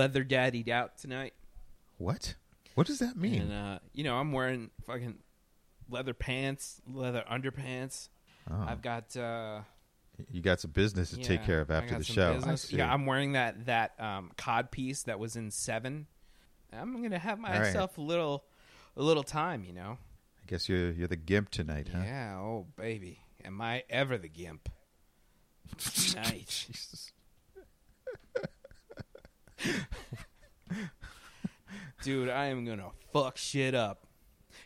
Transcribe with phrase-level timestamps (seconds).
[0.00, 1.34] leather daddied out tonight,
[1.98, 2.34] What?
[2.74, 3.42] What does that mean?
[3.42, 5.18] and uh, you know I'm wearing fucking
[5.90, 8.08] leather pants, leather underpants.
[8.50, 8.64] Oh.
[8.66, 9.60] I've got uh,
[10.30, 12.30] you got some business to take care of after the show.
[12.30, 12.62] I business.
[12.62, 12.76] see.
[12.78, 16.06] Yeah, I'm wearing that that um, cod piece that was in Seven.
[16.72, 17.58] I'm gonna have right.
[17.60, 18.44] myself a little
[18.96, 19.98] a little time, you know.
[20.42, 22.00] I guess you're you're the gimp tonight, huh?
[22.02, 22.38] Yeah.
[22.38, 24.70] Oh baby, am I ever the gimp?
[26.14, 27.12] Nice.
[32.02, 34.06] Dude, I am gonna fuck shit up.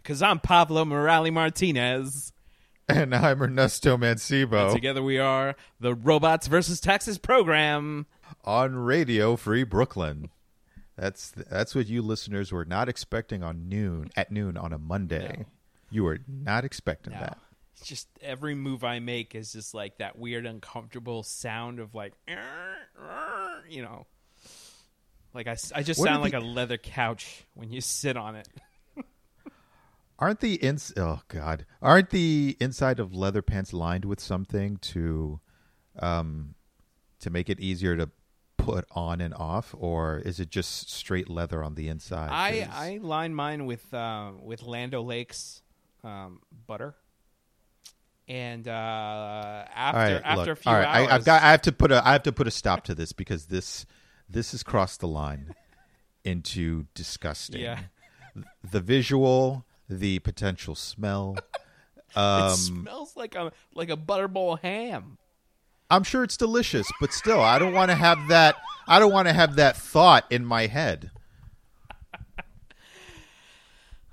[0.04, 2.32] Cause I'm Pablo Morales Martinez.
[2.88, 8.06] And I'm Ernesto And Mancebo together we are the Robots versus Texas program.
[8.44, 10.28] on Radio Free Brooklyn.
[10.96, 15.36] That's that's what you listeners were not expecting on noon at noon on a Monday.
[15.38, 15.44] No.
[15.90, 17.20] You were not expecting No.
[17.20, 17.38] that.
[17.76, 22.12] It's just every move I make is just like that weird, uncomfortable sound of like,
[23.68, 24.06] you know,
[25.34, 28.36] like I, I just What sound like the- a leather couch when you sit on
[28.36, 28.48] it.
[30.18, 31.66] Aren't the ins oh god.
[31.82, 35.40] Aren't the inside of leather pants lined with something to
[35.98, 36.55] um
[37.20, 38.10] to make it easier to
[38.56, 42.30] put on and off or is it just straight leather on the inside?
[42.32, 45.62] I 'Cause- I line mine with uh, with Land O'Lakes
[46.05, 46.94] um, butter,
[48.28, 51.42] and uh, after right, after look, a few all right, hours, I, I've got.
[51.42, 52.06] I have to put a.
[52.06, 53.84] I have to put a stop to this because this
[54.34, 55.55] this has crossed the line
[56.24, 57.61] into disgusting.
[57.62, 57.80] Yeah.
[58.70, 61.36] The visual, the potential smell.
[62.11, 65.18] it Um, smells like a like a butterball ham.
[65.90, 68.56] I'm sure it's delicious, but still, I don't want to have that.
[68.89, 71.11] I don't want to have that thought in my head.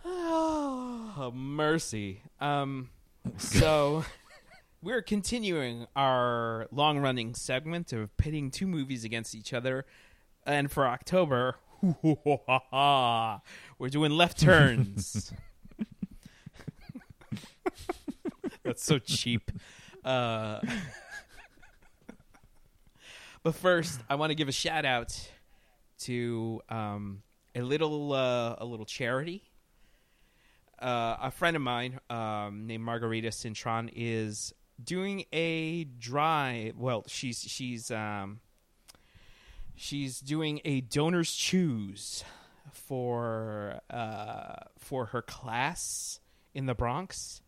[0.03, 2.22] Oh, mercy.
[2.40, 2.90] Um,
[3.38, 4.03] so
[4.82, 9.86] we're continuing our long running segment of pitting two movies against each other,
[10.46, 11.56] and for October,
[12.02, 13.40] we're
[13.90, 15.34] doing left turns.
[18.63, 19.52] That's so cheap.
[20.03, 20.59] Uh,
[23.44, 25.18] but first, I want to give a shout out
[26.00, 27.22] to um,
[27.56, 29.44] a little uh, a little charity
[30.81, 34.53] uh, a friend of mine um, named Margarita Cintron is
[34.84, 36.78] doing a drive.
[36.78, 38.40] Well, she's she's um,
[39.81, 42.24] she's doing a donors choose
[42.72, 46.19] for uh, for her class
[46.53, 47.42] in the Bronx,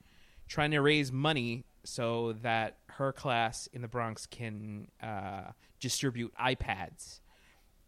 [0.47, 7.19] trying to raise money so that her class in the Bronx can uh, distribute iPads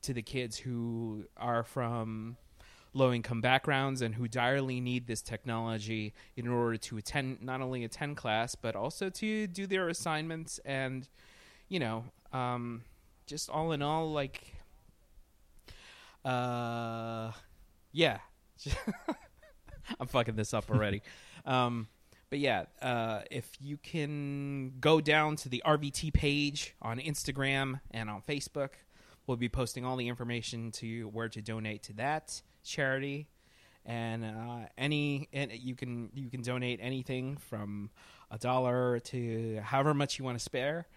[0.04, 2.38] to the kids who are from
[2.94, 7.84] low income backgrounds and who direly need this technology in order to attend not only
[7.84, 11.10] attend class but also to do their assignments and
[11.68, 12.84] you know um,
[13.26, 14.56] just all in all like
[16.24, 17.32] uh
[17.92, 18.20] yeah.
[20.00, 21.02] I'm fucking this up already.
[21.46, 21.90] Um
[22.32, 28.10] but yeah uh if you can go down to the rvt page on instagram and
[28.10, 28.70] on facebook
[29.28, 33.28] we'll be posting all the information to where to donate to that charity.
[33.86, 37.92] And uh, any and you can you can donate anything from
[38.32, 40.88] a dollar to however much you want to spare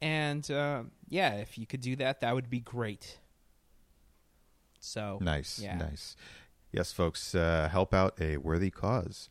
[0.00, 3.18] and uh, yeah if you could do that that would be great
[4.80, 5.76] so Nice, yeah.
[5.76, 6.16] nice.
[6.72, 9.28] Yes, folks, uh, help out a worthy cause.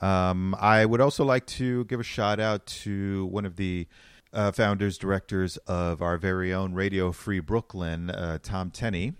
[0.00, 3.86] Um, I would also like to give a shout out to one of the
[4.32, 9.14] uh, founders, directors of our very own Radio Free Brooklyn, uh, Tom Tenney,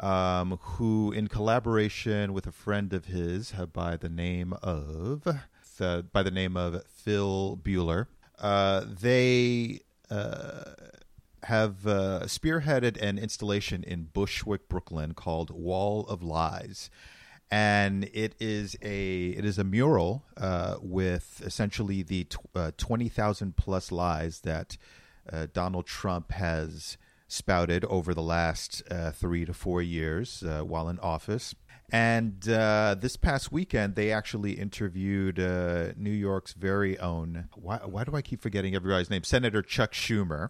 [0.00, 5.26] um, who, in collaboration with a friend of his uh, by the name of
[6.12, 8.06] by the name of Phil Bueller,
[8.38, 9.80] uh, they
[11.44, 16.90] have uh, spearheaded an installation in Bushwick, Brooklyn, called Wall of Lies,
[17.50, 23.08] and it is a it is a mural uh, with essentially the tw- uh, twenty
[23.08, 24.76] thousand plus lies that
[25.32, 26.96] uh, Donald Trump has
[27.28, 31.54] spouted over the last uh, three to four years uh, while in office.
[31.92, 37.50] And uh, this past weekend, they actually interviewed uh, New York's very own.
[37.54, 39.24] Why, why do I keep forgetting everybody's name?
[39.24, 40.48] Senator Chuck Schumer.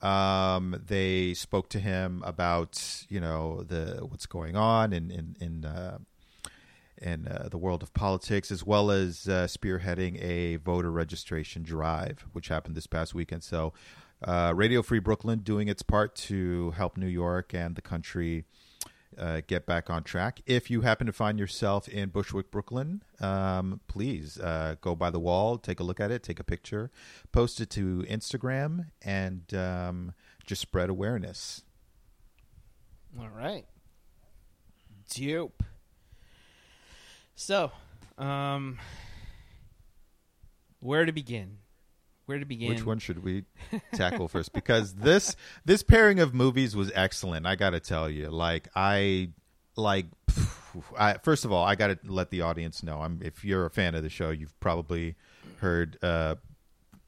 [0.00, 5.64] Um, they spoke to him about you know the what's going on in in in
[5.64, 5.98] uh,
[7.02, 12.24] in uh, the world of politics, as well as uh, spearheading a voter registration drive,
[12.32, 13.42] which happened this past weekend.
[13.42, 13.72] So,
[14.22, 18.44] uh, Radio Free Brooklyn doing its part to help New York and the country
[19.18, 20.40] uh, get back on track.
[20.46, 25.18] If you happen to find yourself in Bushwick, Brooklyn, um, please uh, go by the
[25.18, 26.90] wall, take a look at it, take a picture,
[27.32, 30.14] post it to Instagram, and um,
[30.46, 31.62] just spread awareness.
[33.18, 33.64] All right.
[35.14, 35.62] Dope.
[37.34, 37.72] So,
[38.18, 38.78] um,
[40.80, 41.58] where to begin?
[42.28, 42.68] Where to begin?
[42.68, 43.44] Which one should we
[43.94, 44.52] tackle first?
[44.52, 45.34] Because this
[45.64, 47.46] this pairing of movies was excellent.
[47.46, 49.30] I got to tell you, like I
[49.76, 50.06] like.
[50.98, 53.00] I, first of all, I got to let the audience know.
[53.00, 55.14] I'm if you're a fan of the show, you've probably
[55.60, 56.34] heard uh,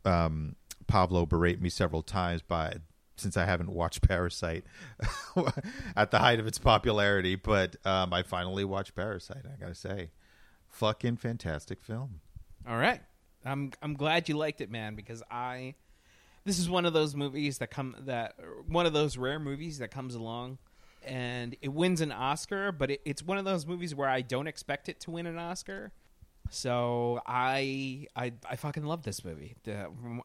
[0.07, 0.57] um,
[0.87, 2.77] Pablo berate me several times by
[3.19, 4.65] since I haven't watched Parasite
[5.97, 7.35] at the height of its popularity.
[7.37, 9.45] But um, I finally watched Parasite.
[9.45, 10.13] I got to say,
[10.71, 12.21] fucking fantastic film.
[12.67, 13.03] All right.
[13.45, 15.75] I'm I'm glad you liked it, man, because I
[16.45, 18.35] this is one of those movies that come that
[18.67, 20.59] one of those rare movies that comes along
[21.05, 24.47] and it wins an Oscar, but it, it's one of those movies where I don't
[24.47, 25.93] expect it to win an Oscar.
[26.51, 29.57] So I I I fucking love this movie.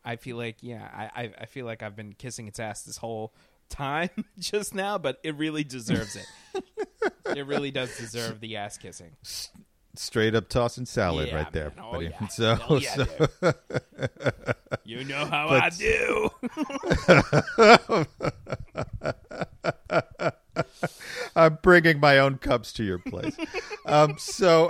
[0.04, 2.98] I feel like yeah, I, I I feel like I've been kissing its ass this
[2.98, 3.34] whole
[3.70, 4.10] time
[4.40, 6.64] just now, but it really deserves it.
[7.36, 9.16] it really does deserve the ass kissing.
[9.98, 11.86] Straight up tossing salad Yeah, right there, man.
[11.86, 12.06] Oh, buddy.
[12.20, 12.28] yeah.
[12.30, 13.54] So, Oh, yeah, so
[14.84, 16.30] You know how But- I do.
[21.36, 23.36] I'm bringing my own cups to your place.
[23.86, 24.70] um, so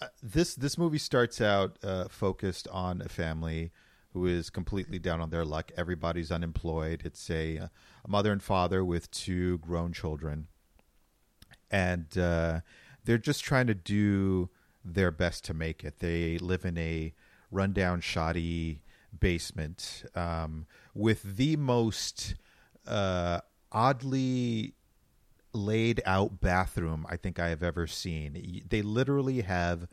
[0.00, 3.72] uh, this this movie starts out uh, focused on a family
[4.12, 5.72] who is completely down on their luck.
[5.76, 7.02] Everybody's unemployed.
[7.04, 7.70] It's a, a
[8.08, 10.46] mother and father with two grown children,
[11.70, 12.60] and uh,
[13.04, 14.48] they're just trying to do
[14.84, 15.98] their best to make it.
[16.00, 17.12] They live in a
[17.50, 18.82] rundown, shoddy
[19.18, 22.34] basement um, with the most
[22.86, 23.40] uh,
[23.72, 24.74] oddly
[25.52, 28.62] laid out bathroom I think I have ever seen.
[28.68, 29.86] They literally have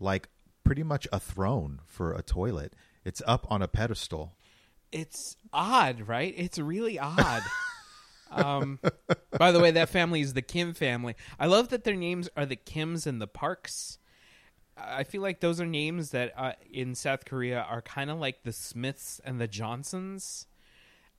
[0.00, 0.28] like
[0.64, 2.74] pretty much a throne for a toilet.
[3.04, 4.34] It's up on a pedestal.
[4.90, 6.34] It's odd, right?
[6.36, 7.42] It's really odd.
[8.30, 8.78] um,
[9.38, 11.14] by the way, that family is the Kim family.
[11.38, 13.98] I love that their names are the Kims and the Parks.
[14.76, 18.44] I feel like those are names that uh, in South Korea are kind of like
[18.44, 20.46] the Smiths and the Johnsons.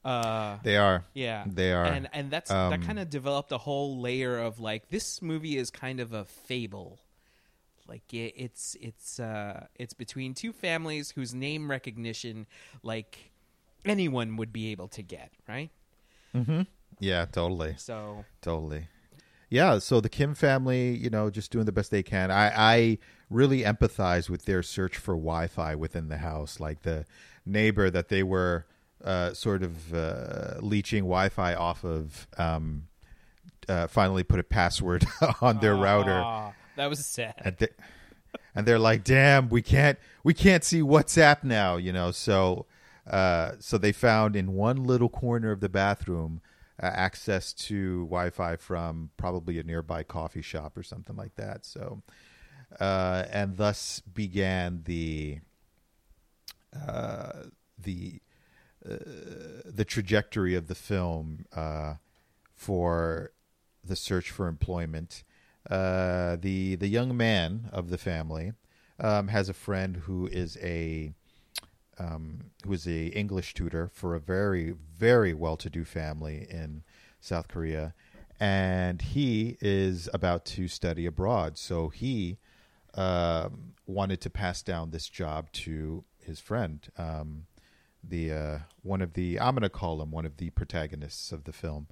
[0.06, 1.03] Uh, They are.
[1.13, 1.83] yeah, They are.
[1.83, 5.57] and and that's that Um, kind of developed a whole layer of like this movie
[5.57, 7.00] is kind of a fable.
[7.85, 12.47] Like it, it's it's uh it's between two families whose name recognition
[12.81, 13.31] like
[13.83, 15.69] anyone would be able to get, right?
[16.99, 17.75] Yeah, totally.
[17.77, 18.87] So Totally.
[19.49, 22.29] Yeah, so the Kim family, you know, just doing the best they can.
[22.29, 22.97] I, I
[23.31, 27.05] really empathize with their search for Wi-Fi within the house, like the
[27.47, 28.65] neighbor that they were
[29.03, 32.27] uh, sort of uh, leeching Wi-Fi off of.
[32.37, 32.83] Um,
[33.67, 35.05] uh, finally, put a password
[35.41, 37.35] on their router, that was sad.
[37.37, 37.68] and, they,
[38.56, 42.11] and they're like, "Damn, we can't, we can't see WhatsApp now," you know.
[42.11, 42.65] So,
[43.07, 46.41] uh, so they found in one little corner of the bathroom
[46.81, 51.66] access to Wi-Fi from probably a nearby coffee shop or something like that.
[51.66, 52.02] So,
[52.80, 55.40] uh, and thus began the
[56.76, 57.44] uh,
[57.78, 58.21] the
[58.90, 58.95] uh,
[59.66, 61.95] the trajectory of the film uh,
[62.56, 63.31] for
[63.83, 65.24] the search for employment.
[65.69, 68.54] Uh, the the young man of the family
[69.00, 71.14] um, has a friend who is a
[71.99, 76.83] um, who is a English tutor for a very very well to do family in
[77.19, 77.94] South Korea,
[78.39, 81.57] and he is about to study abroad.
[81.57, 82.37] So he
[82.95, 87.45] um, wanted to pass down this job to his friend, um,
[88.03, 91.44] the uh, one of the I'm going to call him one of the protagonists of
[91.44, 91.87] the film,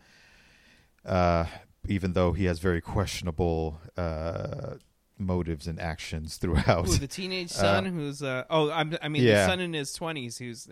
[1.05, 1.45] uh,
[1.87, 4.75] even though he has very questionable uh,
[5.17, 6.88] motives and actions throughout.
[6.88, 9.41] Ooh, the teenage son who's uh oh I'm, I mean Yeah.
[9.45, 10.67] the son in his twenties who's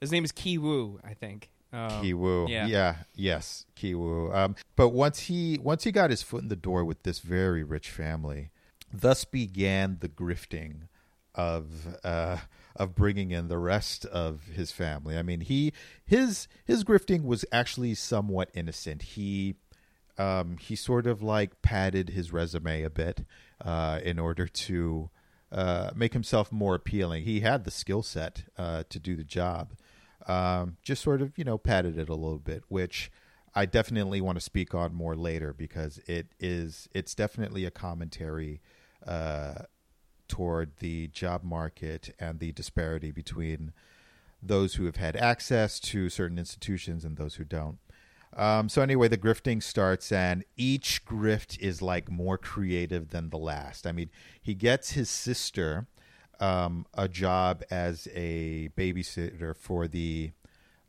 [0.00, 1.50] his name is Ki Woo I think.
[1.72, 2.48] Um, Kiwoo.
[2.48, 2.66] yeah.
[2.66, 2.96] Yeah.
[3.14, 4.34] Yes, Kiwoo.
[4.34, 7.62] Um, but once he once he got his foot in the door with this very
[7.64, 8.50] rich family,
[8.92, 10.82] thus began the grifting
[11.34, 12.38] of uh,
[12.76, 15.18] of bringing in the rest of his family.
[15.18, 15.72] I mean, he
[16.06, 19.02] his his grifting was actually somewhat innocent.
[19.02, 19.56] He
[20.16, 23.26] um, he sort of like padded his resume a bit
[23.64, 25.10] uh, in order to
[25.52, 27.24] uh, make himself more appealing.
[27.24, 29.72] He had the skill set uh, to do the job.
[30.26, 33.10] Um, just sort of, you know, padded it a little bit, which
[33.54, 38.60] I definitely want to speak on more later because it is it's definitely a commentary
[39.06, 39.62] uh,
[40.28, 43.72] toward the job market and the disparity between
[44.42, 47.78] those who have had access to certain institutions and those who don't.
[48.36, 53.38] Um, so anyway, the grifting starts, and each grift is like more creative than the
[53.38, 53.86] last.
[53.86, 55.86] I mean, he gets his sister
[56.38, 60.32] um, a job as a babysitter for the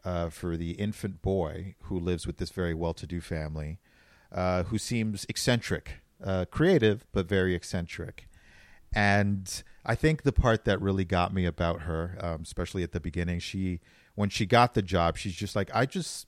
[0.04, 3.80] uh, for the infant boy who lives with this very well-to-do family,
[4.32, 8.28] uh, who seems eccentric, uh, creative but very eccentric.
[8.94, 13.00] And I think the part that really got me about her, um, especially at the
[13.00, 13.80] beginning, she
[14.16, 16.26] when she got the job, she's just like, I just,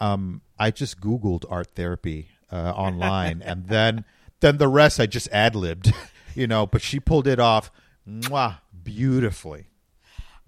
[0.00, 4.04] um, I just Googled art therapy uh, online, and then
[4.40, 5.92] then the rest I just ad libbed,
[6.34, 6.66] you know.
[6.66, 7.70] But she pulled it off,
[8.08, 9.66] mwah, beautifully.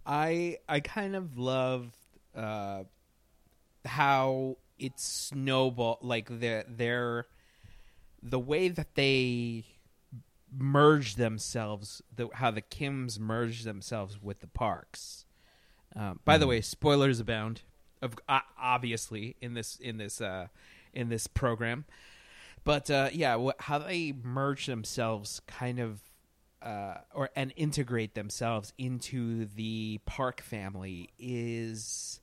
[0.05, 1.93] I I kind of love
[2.35, 2.85] uh,
[3.85, 7.27] how it snowball like the their
[8.23, 9.65] the way that they
[10.55, 15.25] merge themselves the how the Kims merge themselves with the Parks.
[15.95, 17.63] Um, by the way, spoilers abound.
[18.03, 20.49] Of uh, obviously in this in this uh,
[20.93, 21.85] in this program,
[22.65, 26.01] but uh, yeah, wh- how they merge themselves, kind of,
[26.61, 32.21] uh, or and integrate themselves into the Park family is,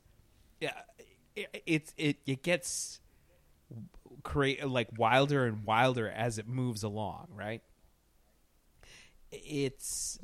[0.59, 0.74] yeah,
[1.36, 3.00] it it it, it gets
[4.24, 7.62] create like wilder and wilder as it moves along, right?
[9.31, 10.19] It's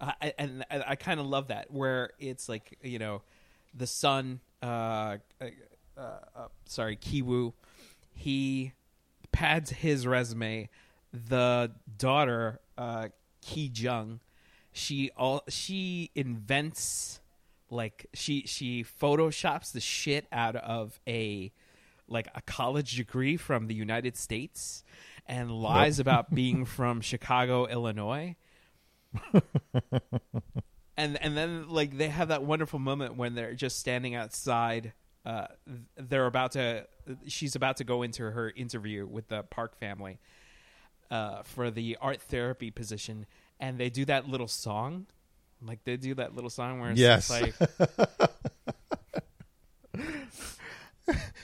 [0.00, 3.22] I, and I, I kind of love that where it's like you know
[3.74, 5.46] the son uh, uh,
[5.96, 7.52] uh sorry Kiwoo
[8.12, 8.72] he
[9.32, 10.68] pads his resume
[11.12, 13.08] the daughter uh
[13.40, 14.20] Ki Jung
[14.72, 17.20] she all she invents
[17.70, 21.52] like she she photoshops the shit out of a
[22.08, 24.84] like a college degree from the United States
[25.26, 28.36] and lies about being from Chicago, Illinois.
[30.96, 34.92] and and then like they have that wonderful moment when they're just standing outside
[35.26, 35.46] uh
[35.96, 36.86] they're about to
[37.26, 40.18] she's about to go into her interview with the Park family
[41.10, 43.26] uh for the art therapy position
[43.60, 45.06] and they do that little song
[45.62, 47.30] like they do that little song where it's Yes.
[47.30, 47.54] like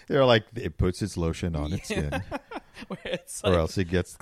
[0.08, 2.10] They're like it puts its lotion on its skin,
[2.88, 4.16] where it's or else it gets.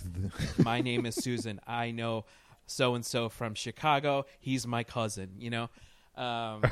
[0.58, 1.60] my name is Susan.
[1.66, 2.24] I know
[2.68, 4.26] so and so from Chicago.
[4.38, 5.70] He's my cousin, you know?
[6.14, 6.62] Um,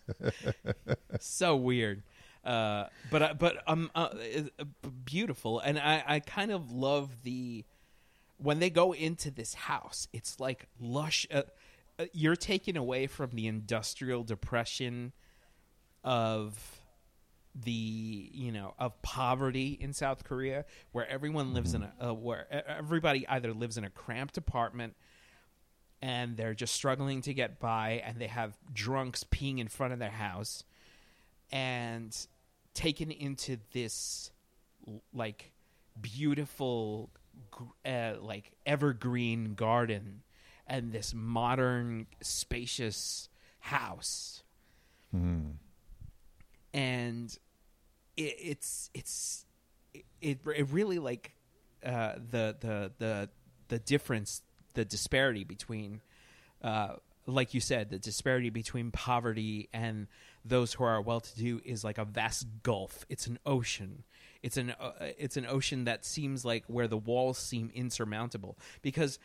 [1.20, 2.02] so weird.
[2.44, 4.08] Uh, but uh, but um uh,
[4.58, 4.64] uh,
[5.06, 7.64] beautiful and I I kind of love the
[8.36, 11.44] when they go into this house it's like lush uh,
[11.98, 15.12] uh, you're taken away from the industrial depression
[16.02, 16.83] of
[17.54, 22.46] the you know of poverty in South Korea, where everyone lives in a uh, where
[22.68, 24.94] everybody either lives in a cramped apartment
[26.02, 29.98] and they're just struggling to get by, and they have drunks peeing in front of
[29.98, 30.64] their house,
[31.50, 32.26] and
[32.74, 34.30] taken into this
[35.14, 35.52] like
[36.00, 37.10] beautiful
[37.86, 40.22] uh, like evergreen garden
[40.66, 43.28] and this modern spacious
[43.60, 44.42] house.
[46.74, 47.38] And
[48.16, 49.44] it, it's it's
[50.20, 51.32] it, it really like
[51.84, 53.28] uh, the the the
[53.68, 54.42] the difference
[54.74, 56.00] the disparity between
[56.62, 56.94] uh,
[57.26, 60.06] like you said the disparity between poverty and
[60.44, 63.06] those who are well to do is like a vast gulf.
[63.08, 64.04] It's an ocean.
[64.42, 69.18] It's an uh, it's an ocean that seems like where the walls seem insurmountable because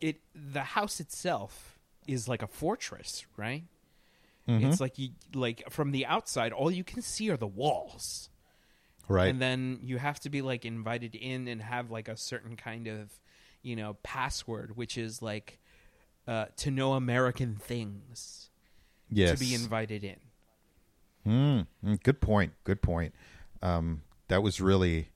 [0.00, 3.64] it the house itself is like a fortress right?
[4.64, 8.29] It's like you like from the outside, all you can see are the walls,
[9.08, 9.28] right.
[9.28, 12.86] and then you have to be like invited in and have like a certain kind
[12.86, 13.10] of,
[13.62, 15.58] you know, password, which is like
[16.26, 18.50] uh, to know American things
[19.10, 19.38] yes.
[19.38, 20.16] to be invited in.
[21.26, 22.52] Mm, good point.
[22.64, 23.14] Good point.
[23.62, 25.10] Um, that was really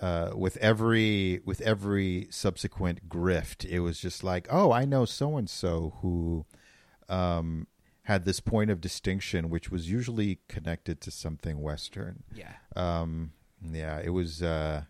[0.00, 3.64] uh, with every with every subsequent grift.
[3.64, 6.44] It was just like, oh, I know so and so who
[7.08, 7.66] um,
[8.06, 12.22] had this point of distinction, which was usually connected to something Western.
[12.32, 14.42] Yeah, Um, yeah, it was.
[14.42, 14.82] Uh,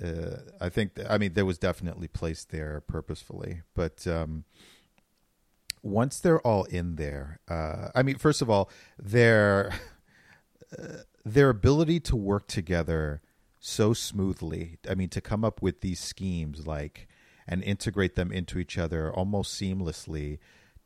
[0.00, 0.92] uh, I think.
[1.08, 4.44] I mean, there was definitely placed there purposefully, but um,
[5.82, 9.72] once they're all in there, uh, I mean, first of all, their
[10.78, 13.22] uh, their ability to work together
[13.58, 14.78] so smoothly.
[14.88, 17.08] I mean, to come up with these schemes like
[17.48, 20.38] and integrate them into each other almost seamlessly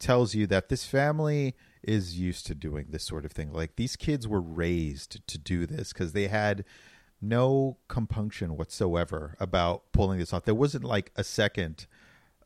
[0.04, 3.50] tells you that this family is used to doing this sort of thing.
[3.50, 6.64] Like these kids were raised to do this because they had
[7.22, 10.44] no compunction whatsoever about pulling this off.
[10.44, 11.86] There wasn't like a second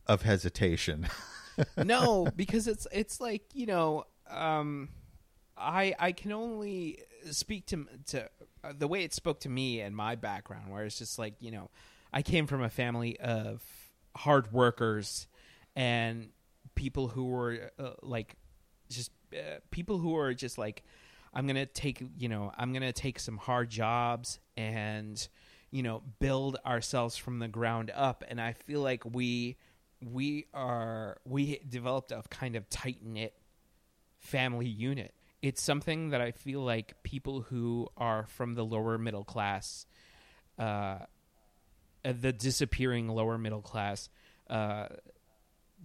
[0.06, 1.08] of hesitation.
[1.76, 4.90] no, because it's it's like you know, um,
[5.56, 7.00] I I can only
[7.32, 8.30] speak to to
[8.62, 11.50] uh, the way it spoke to me and my background, where it's just like you
[11.50, 11.70] know,
[12.12, 13.64] I came from a family of
[14.14, 15.26] hard workers
[15.74, 16.30] and
[16.78, 18.36] people who were uh, like
[18.88, 20.84] just uh, people who are just like
[21.34, 25.28] I'm gonna take you know I'm gonna take some hard jobs and
[25.72, 28.22] you know build ourselves from the ground up.
[28.28, 29.56] And I feel like we
[30.00, 33.34] we are we developed a kind of tight knit
[34.20, 35.12] family unit.
[35.42, 39.84] It's something that I feel like people who are from the lower middle class,
[40.58, 44.08] uh, uh, the disappearing lower middle class,
[44.48, 44.86] uh,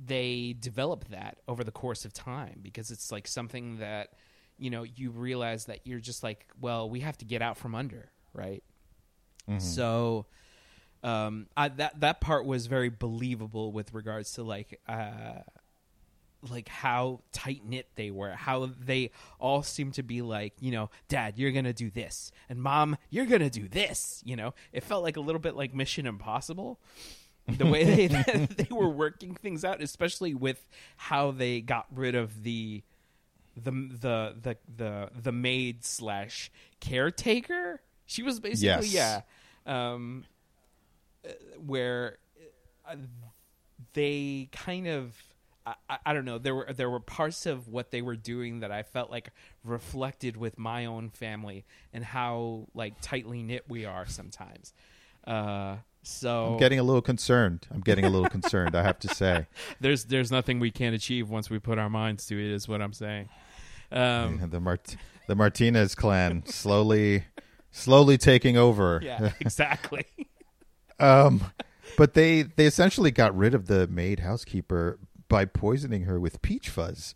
[0.06, 4.10] they develop that over the course of time because it's like something that
[4.58, 7.76] you know you realize that you're just like well we have to get out from
[7.76, 8.64] under right?
[9.60, 10.26] So
[11.04, 15.42] um I, that that part was very believable with regards to like uh
[16.50, 20.90] like how tight knit they were, how they all seemed to be like, you know,
[21.08, 24.22] Dad, you're gonna do this, and Mom, you're gonna do this.
[24.26, 26.80] You know, it felt like a little bit like Mission Impossible,
[27.48, 28.08] the way they
[28.58, 30.66] they were working things out, especially with
[30.98, 32.84] how they got rid of the
[33.56, 37.82] the the the the the maid slash caretaker.
[38.06, 38.94] She was basically Yes.
[38.94, 39.22] yeah,
[39.94, 40.26] um,
[41.28, 41.30] uh,
[41.66, 42.18] where
[42.88, 42.96] uh,
[43.94, 45.16] they kind of
[45.66, 48.60] I, I- I don't know there were there were parts of what they were doing
[48.62, 49.30] that I felt like
[49.64, 54.74] reflected with my own family and how like tightly knit we are sometimes.
[55.26, 57.68] Uh, so I'm getting a little concerned.
[57.72, 58.76] I'm getting a little concerned.
[58.76, 59.48] I have to say.
[59.80, 62.52] there's there's nothing we can't achieve once we put our minds to it.
[62.54, 63.30] Is what I'm saying.
[63.92, 64.96] Um, the Mart-
[65.28, 67.26] the Martinez clan slowly,
[67.72, 69.02] slowly taking over.
[69.04, 70.06] yeah, exactly.
[71.00, 71.52] Um,
[71.98, 76.70] but they they essentially got rid of the maid housekeeper by poisoning her with peach
[76.70, 77.14] fuzz.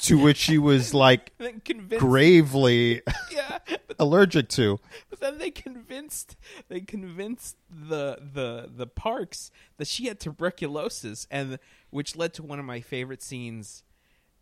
[0.00, 3.02] To which she was like then convinced, gravely
[3.32, 4.78] yeah, but, allergic to.
[5.10, 6.36] but then they convinced
[6.68, 11.58] they convinced the the the parks that she had tuberculosis, and
[11.90, 13.82] which led to one of my favorite scenes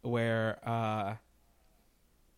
[0.03, 1.15] where uh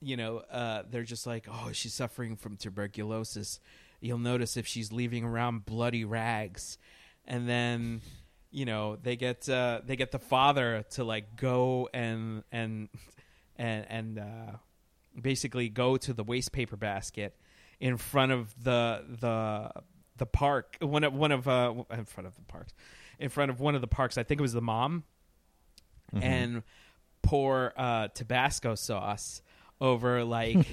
[0.01, 3.61] you know uh they're just like oh she's suffering from tuberculosis.
[4.01, 6.77] You'll notice if she's leaving around bloody rags.
[7.25, 8.01] And then
[8.53, 12.89] you know they get uh they get the father to like go and and
[13.57, 14.57] and and uh
[15.21, 17.35] basically go to the waste paper basket
[17.81, 19.71] in front of the the
[20.19, 20.77] the park.
[20.81, 22.73] One of one of uh in front of the parks.
[23.19, 24.17] In front of one of the parks.
[24.19, 25.05] I think it was the mom
[26.15, 26.63] and
[27.23, 29.43] pour uh tabasco sauce
[29.81, 30.67] over like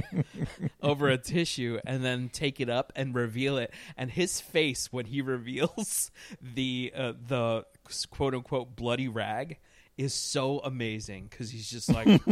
[0.82, 5.06] over a tissue and then take it up and reveal it and his face when
[5.06, 6.10] he reveals
[6.40, 7.64] the uh, the
[8.10, 9.58] quote unquote bloody rag
[9.96, 12.06] is so amazing because he's just like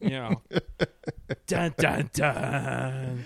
[0.00, 0.40] you know
[1.46, 3.24] dun dun dun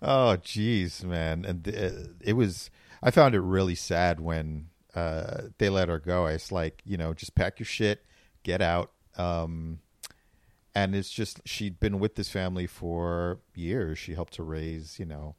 [0.00, 1.90] Oh, jeez, man, and uh,
[2.20, 2.70] it was.
[3.02, 6.26] I found it really sad when uh, they let her go.
[6.26, 8.04] It's like you know, just pack your shit,
[8.42, 8.92] get out.
[9.16, 9.80] Um,
[10.74, 13.98] and it's just she'd been with this family for years.
[13.98, 15.34] She helped to raise, you know,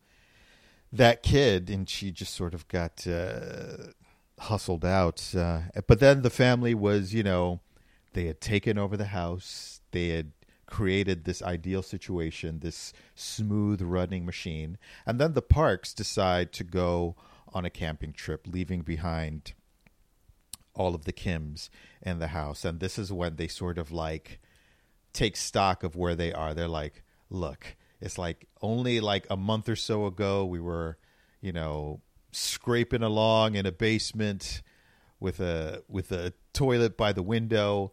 [0.91, 3.91] that kid, and she just sort of got uh,
[4.39, 5.33] hustled out.
[5.35, 7.61] Uh, but then the family was, you know,
[8.13, 9.81] they had taken over the house.
[9.91, 10.31] They had
[10.65, 14.77] created this ideal situation, this smooth running machine.
[15.05, 17.15] And then the Parks decide to go
[17.53, 19.53] on a camping trip, leaving behind
[20.79, 21.69] all of the Kims
[22.01, 22.63] in the house.
[22.63, 24.39] And this is when they sort of like
[25.13, 26.53] take stock of where they are.
[26.53, 30.97] They're like, look, it's like only like a month or so ago we were,
[31.41, 31.99] you know,
[32.31, 34.61] scraping along in a basement
[35.19, 37.91] with a with a toilet by the window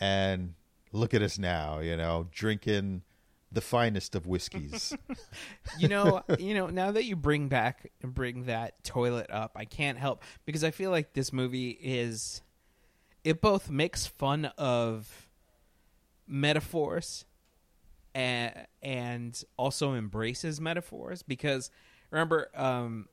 [0.00, 0.54] and
[0.90, 3.02] look at us now, you know, drinking
[3.52, 4.96] the finest of whiskeys.
[5.78, 9.64] you know you know now that you bring back and bring that toilet up i
[9.64, 12.42] can't help because i feel like this movie is
[13.24, 15.28] it both makes fun of
[16.26, 17.24] metaphors
[18.14, 21.70] and and also embraces metaphors because
[22.10, 23.08] remember um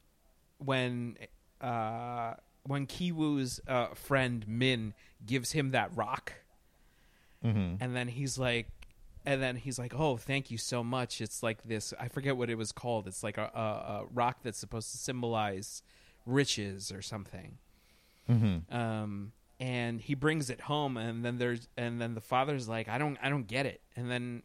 [0.58, 1.18] when
[1.62, 4.94] uh when kiwoo's uh friend min
[5.26, 6.34] gives him that rock
[7.42, 8.68] hmm and then he's like
[9.26, 11.22] and then he's like oh thank you so much.
[11.22, 13.08] It's like this i forget what it was called.
[13.08, 15.84] It's like a, a, a rock that's supposed to symbolize
[16.26, 17.58] riches or something.
[18.28, 22.88] Hmm um and he brings it home and then there's and then the father's like
[22.88, 23.82] i don't i don't get it.
[23.96, 24.44] And then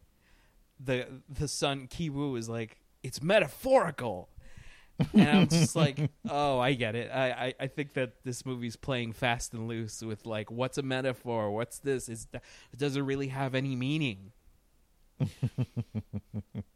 [0.83, 4.29] the the son kiwoo is like it's metaphorical.
[5.13, 7.11] And i'm just like oh i get it.
[7.13, 10.83] I, I i think that this movie's playing fast and loose with like what's a
[10.83, 11.51] metaphor?
[11.51, 12.09] What's this?
[12.09, 14.31] Is it doesn't really have any meaning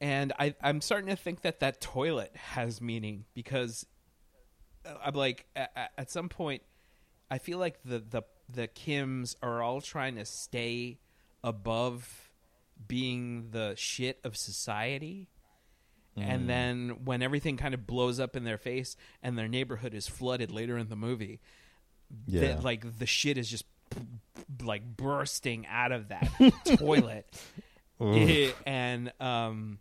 [0.01, 3.85] and i i'm starting to think that that toilet has meaning because
[4.85, 6.61] uh, i'm like at, at some point
[7.31, 10.97] I feel like the the the Kims are all trying to stay
[11.43, 12.31] above
[12.87, 15.29] being the shit of society.
[16.17, 16.23] Mm.
[16.27, 20.07] And then when everything kind of blows up in their face and their neighborhood is
[20.07, 21.39] flooded later in the movie,
[22.27, 22.59] the- Yeah.
[22.63, 23.65] like the shit is just
[24.63, 26.31] like bursting out of that
[26.79, 27.27] toilet.
[28.65, 29.79] And um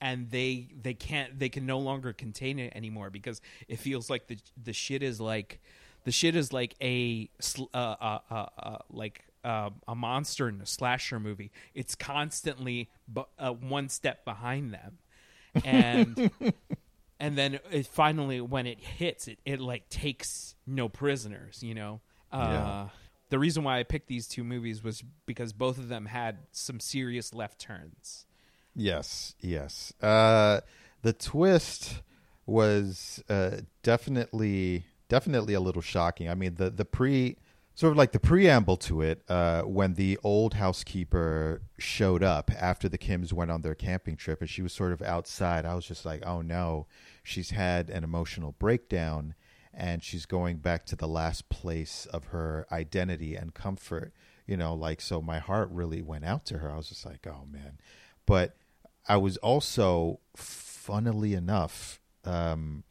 [0.00, 4.26] and they they can't they can no longer contain it anymore because it feels like
[4.28, 5.60] the the shit is like
[6.04, 7.28] the shit is like a
[7.72, 11.50] uh, uh, uh, uh, like uh, a monster in a slasher movie.
[11.74, 14.98] It's constantly bu- uh, one step behind them,
[15.64, 16.16] and
[17.20, 21.62] and then it finally when it hits, it it like takes no prisoners.
[21.62, 22.00] You know.
[22.32, 22.88] Uh, Yeah.
[23.30, 26.80] The reason why I picked these two movies was because both of them had some
[26.80, 28.26] serious left turns.
[28.74, 29.92] Yes, yes.
[30.02, 30.60] Uh,
[31.02, 32.02] the twist
[32.46, 36.28] was uh, definitely definitely a little shocking.
[36.28, 37.36] I mean, the the pre
[37.74, 42.88] sort of like the preamble to it uh, when the old housekeeper showed up after
[42.88, 45.64] the Kims went on their camping trip and she was sort of outside.
[45.64, 46.86] I was just like, oh no,
[47.22, 49.34] she's had an emotional breakdown
[49.72, 54.12] and she's going back to the last place of her identity and comfort.
[54.46, 56.70] You know, like so my heart really went out to her.
[56.70, 57.78] I was just like, oh man.
[58.26, 58.56] But
[59.08, 62.84] I was also, funnily enough, um,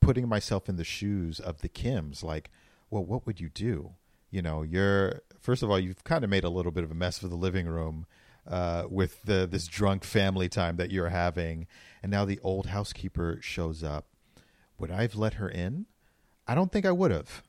[0.00, 2.22] putting myself in the shoes of the Kims.
[2.22, 2.50] Like,
[2.90, 3.92] well, what would you do?
[4.30, 6.94] You know, you're first of all, you've kind of made a little bit of a
[6.94, 8.06] mess of the living room
[8.46, 11.66] uh, with the this drunk family time that you're having,
[12.02, 14.06] and now the old housekeeper shows up.
[14.80, 15.86] Would I have let her in?
[16.46, 17.42] I don't think I would have.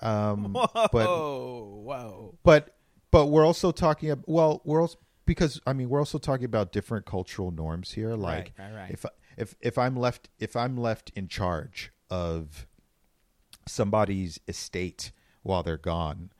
[0.00, 2.38] Um, but Whoa, whoa.
[2.42, 2.76] but
[3.10, 6.72] but we're also talking about well we're also because i mean we're also talking about
[6.72, 8.90] different cultural norms here like right, right.
[8.90, 9.04] if
[9.36, 12.66] if if i'm left if i'm left in charge of
[13.66, 15.10] somebody's estate
[15.42, 16.30] while they're gone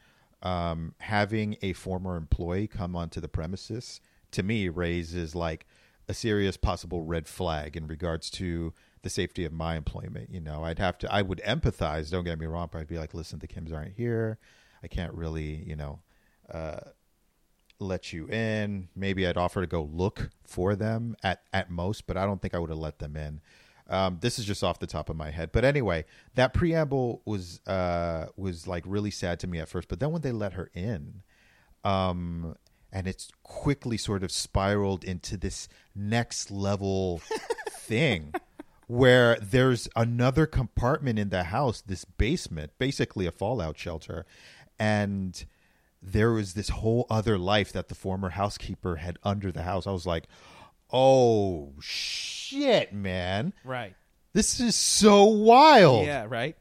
[0.43, 5.67] um having a former employee come onto the premises to me raises like
[6.09, 10.31] a serious possible red flag in regards to the safety of my employment.
[10.31, 12.11] You know, I'd have to, I would empathize.
[12.11, 14.39] Don't get me wrong, but I'd be like, listen, the Kims aren't here.
[14.83, 16.01] I can't really, you know,
[16.53, 16.81] uh,
[17.81, 18.89] let you in.
[18.95, 22.55] Maybe I'd offer to go look for them at at most, but I don't think
[22.55, 23.41] I would have let them in.
[23.91, 27.61] Um, this is just off the top of my head, but anyway, that preamble was
[27.67, 29.89] uh, was like really sad to me at first.
[29.89, 31.23] But then when they let her in,
[31.85, 32.57] um,
[32.93, 37.23] and it's quickly sort of spiraled into this next level
[37.71, 38.35] thing
[38.89, 44.27] where there's another compartment in the house, this basement, basically a fallout shelter,
[44.79, 45.45] and
[46.03, 49.87] there was this whole other life that the former housekeeper had under the house.
[49.87, 50.27] I was like,
[50.91, 53.53] "Oh shit, man.
[53.63, 53.95] Right.
[54.33, 56.57] This is so wild." Yeah, right.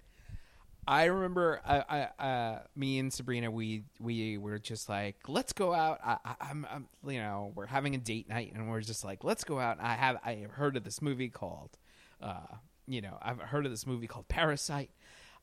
[0.90, 5.74] I remember, I, I, uh, me and Sabrina, we we were just like, let's go
[5.74, 6.00] out.
[6.04, 9.26] I, I, I'm, I'm, you know, we're having a date night, and we're just like,
[9.26, 9.80] let's go out.
[9.82, 11.78] I have, I have heard of this movie called,
[12.22, 12.56] uh,
[12.88, 14.90] you know, I've heard of this movie called Parasite.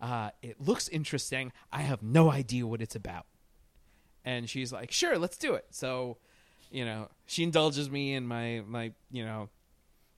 [0.00, 1.52] Uh, it looks interesting.
[1.72, 3.26] I have no idea what it's about.
[4.24, 5.66] And she's like, sure, let's do it.
[5.70, 6.16] So,
[6.70, 9.48] you know, she indulges me in my my, you know,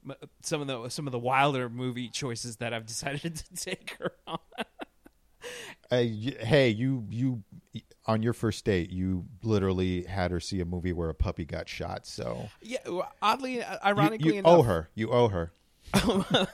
[0.08, 3.96] m- some of the some of the wilder movie choices that I've decided to take
[3.98, 4.38] her on.
[5.90, 7.42] Uh, hey, you you
[8.06, 11.68] on your first date, you literally had her see a movie where a puppy got
[11.68, 12.06] shot.
[12.06, 14.52] So Yeah, well, oddly, you, ironically you enough.
[14.52, 14.88] owe her.
[14.94, 15.52] You owe her.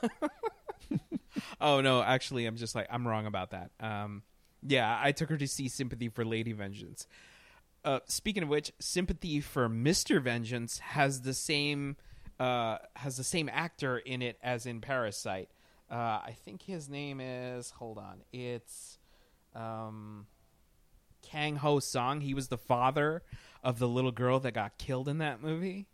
[1.60, 3.70] Oh no, actually, I'm just like I'm wrong about that.
[3.80, 4.22] Um,
[4.66, 7.06] yeah, I took her to see Sympathy for Lady Vengeance.
[7.84, 11.96] Uh, speaking of which, Sympathy for Mister Vengeance has the same
[12.38, 15.50] uh, has the same actor in it as in Parasite.
[15.90, 18.98] Uh, I think his name is hold on, it's
[19.54, 20.26] um,
[21.22, 22.20] Kang Ho Song.
[22.20, 23.22] He was the father
[23.62, 25.86] of the little girl that got killed in that movie.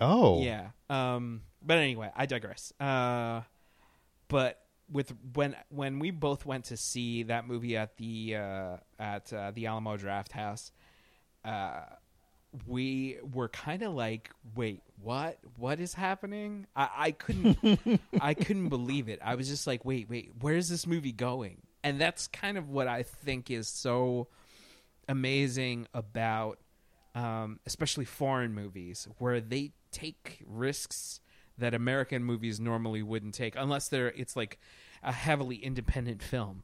[0.00, 0.68] Oh, Yeah.
[0.88, 1.42] Um.
[1.64, 2.72] But anyway, I digress.
[2.80, 3.42] Uh.
[4.28, 9.32] But with when when we both went to see that movie at the uh, at
[9.32, 10.70] uh, the Alamo Drafthouse,
[11.44, 11.82] uh,
[12.66, 15.38] we were kind of like, wait, what?
[15.56, 16.66] What is happening?
[16.76, 19.20] I, I couldn't I couldn't believe it.
[19.22, 21.62] I was just like, wait, wait, where is this movie going?
[21.84, 24.28] And that's kind of what I think is so
[25.08, 26.58] amazing about
[27.14, 31.20] um, especially foreign movies where they take risks
[31.62, 34.58] that American movies normally wouldn't take unless they're it's like
[35.02, 36.62] a heavily independent film.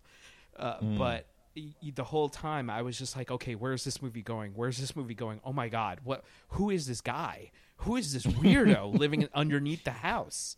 [0.57, 4.23] Uh, But y- y- the whole time I was just like, okay, where's this movie
[4.23, 4.53] going?
[4.55, 5.41] Where's this movie going?
[5.45, 6.25] Oh my god, what?
[6.51, 7.51] Who is this guy?
[7.79, 10.57] Who is this weirdo living underneath the house?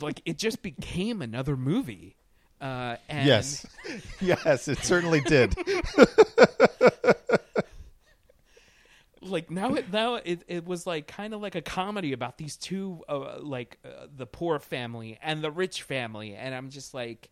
[0.00, 2.14] Like it just became another movie.
[2.60, 3.66] Uh, and Yes,
[4.20, 5.54] yes, it certainly did.
[9.22, 12.56] like now it now it, it was like kind of like a comedy about these
[12.56, 16.34] two uh, like uh, the poor family and the rich family.
[16.34, 17.30] And i'm just like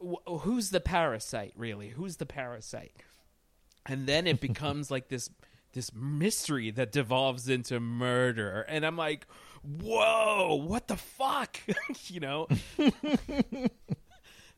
[0.00, 1.88] wh- who's the parasite really?
[1.90, 2.96] Who's the parasite?
[3.86, 5.30] And then it becomes like this
[5.74, 8.64] this mystery that devolves into murder.
[8.68, 9.26] And i'm like
[9.62, 11.58] whoa what the fuck?
[12.08, 12.48] You know?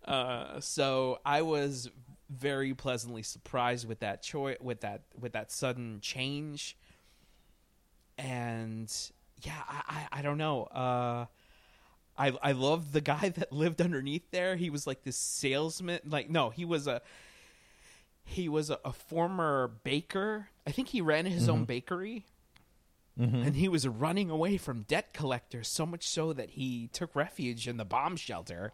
[0.03, 1.91] Uh so i was
[2.31, 6.77] very pleasantly surprised with that choice with that with that sudden change
[8.17, 9.11] and
[9.43, 11.27] yeah i i, I don't know uh
[12.19, 14.57] I, I love the guy that lived underneath there.
[14.57, 16.01] He was like this salesman.
[16.07, 17.01] Like, no, he was a
[18.25, 20.49] he was a, a former baker.
[20.67, 22.27] I think he ran his own bakery,
[23.45, 25.67] and he was running away from debt collectors.
[25.69, 28.73] So much so that he took refuge in the bomb shelter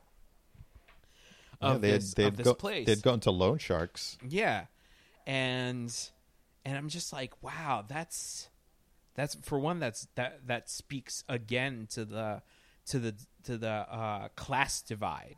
[1.61, 2.87] of they had, this, they'd of this go, place.
[2.87, 4.19] They'd gone to loan sharks.
[4.27, 4.67] Yeah.
[5.27, 5.95] And
[6.65, 8.49] and I'm just like, wow, that's
[9.15, 12.43] that's for one that's that that speaks again to the
[12.87, 13.15] to the
[13.45, 15.37] to the uh class divide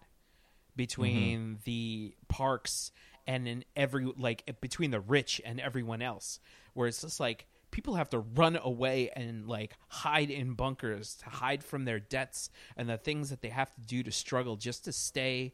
[0.77, 2.93] between the parks
[3.27, 6.41] and in every like between the rich and everyone else
[6.75, 11.29] where it's just like people have to run away and like hide in bunkers to
[11.29, 14.85] hide from their debts and the things that they have to do to struggle just
[14.85, 15.53] to stay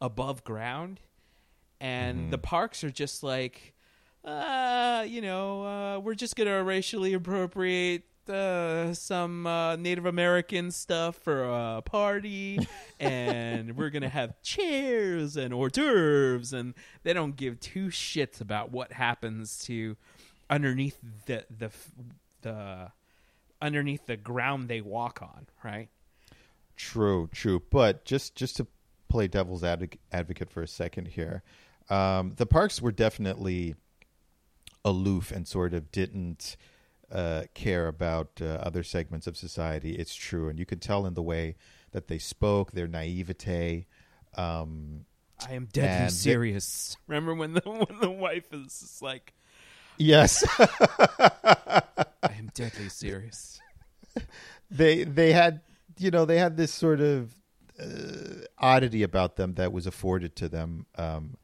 [0.00, 1.00] above ground
[1.80, 3.74] and the parks are just like
[4.24, 11.16] uh you know uh we're just gonna racially appropriate uh, some uh, Native American stuff
[11.16, 12.58] for a party,
[13.00, 18.72] and we're gonna have chairs and hors d'oeuvres, and they don't give two shits about
[18.72, 19.96] what happens to
[20.50, 21.70] underneath the the
[22.42, 22.90] the
[23.60, 25.88] underneath the ground they walk on, right?
[26.76, 27.62] True, true.
[27.70, 28.66] But just just to
[29.08, 31.42] play devil's advoc- advocate for a second here,
[31.90, 33.74] um, the parks were definitely
[34.84, 36.56] aloof and sort of didn't
[37.10, 39.94] uh, care about uh, other segments of society.
[39.94, 41.56] It's true, and you can tell in the way
[41.92, 43.86] that they spoke, their naivete.
[44.36, 45.04] Um,
[45.48, 46.96] I am deadly And they- serious.
[47.06, 49.34] Remember when the when the wife is just like,
[49.98, 51.82] yes, I
[52.38, 53.60] am deadly serious.
[54.70, 55.60] they they had
[55.98, 57.34] you know they had this sort of
[58.58, 61.36] oddity about them that was afforded to them um,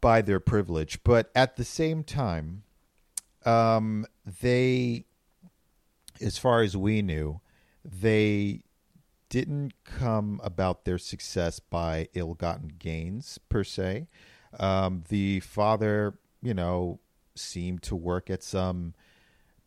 [0.00, 2.62] by their privilege, but at the same time,
[3.44, 4.06] um,
[4.40, 5.04] they,
[6.20, 7.40] as far as we knew,
[7.84, 8.62] they
[9.28, 14.06] didn't come about their success by ill-gotten gains per se.
[14.58, 17.00] Um, the father, you know,
[17.34, 18.94] seemed to work at some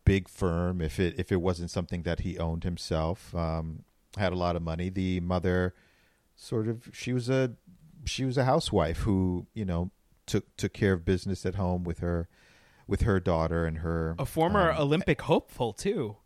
[0.05, 3.35] big firm if it if it wasn't something that he owned himself.
[3.35, 3.83] Um,
[4.17, 4.89] had a lot of money.
[4.89, 5.73] The mother,
[6.35, 7.53] sort of, she was a
[8.05, 9.91] she was a housewife who you know
[10.25, 12.27] took took care of business at home with her
[12.87, 16.17] with her daughter and her A former um, Olympic hopeful too.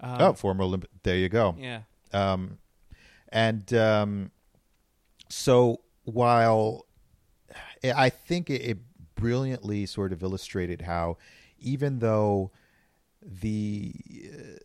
[0.00, 0.90] Um, oh former Olympic.
[1.02, 1.56] There you go.
[1.58, 1.82] yeah.
[2.12, 2.58] Um,
[3.30, 4.30] and um,
[5.28, 6.86] so while
[7.82, 8.78] I think it, it
[9.14, 11.16] brilliantly sort of illustrated how
[11.58, 12.52] even though
[13.22, 13.92] the
[14.32, 14.58] uh,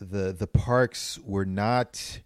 [0.00, 2.20] the the parks were not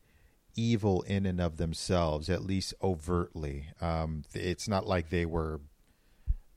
[0.57, 3.67] evil in and of themselves, at least overtly.
[3.81, 5.61] Um, it's not like they were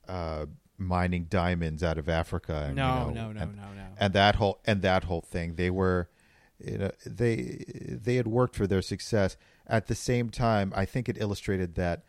[0.06, 2.66] uh, mining diamonds out of Africa.
[2.68, 3.86] and, you No, know, no, no, and- no, no.
[3.98, 6.08] and that whole and that whole thing they were
[6.60, 11.08] you know they they had worked for their success at the same time i think
[11.08, 12.02] it illustrated that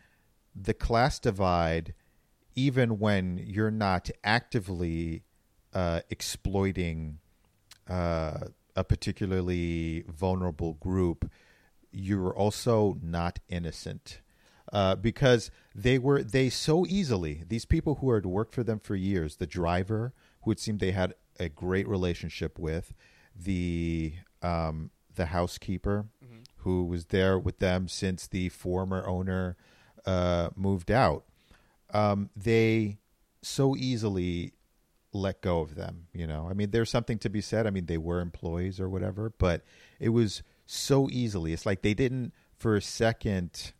[0.60, 1.94] the class divide
[2.56, 5.22] even when you're not actively
[5.72, 7.18] uh, exploiting
[7.88, 8.40] uh,
[8.76, 11.30] a particularly vulnerable group
[11.92, 14.20] you're also not innocent.
[14.72, 18.94] Uh, because they were they so easily these people who had worked for them for
[18.94, 22.94] years the driver who it seemed they had a great relationship with
[23.34, 26.06] the um, the housekeeper
[26.58, 29.56] who was there with them since the former owner
[30.06, 31.24] uh, moved out
[31.92, 32.98] um, they
[33.42, 34.52] so easily
[35.12, 37.86] let go of them you know i mean there's something to be said i mean
[37.86, 39.62] they were employees or whatever but
[39.98, 43.72] it was so easily it's like they didn't for a second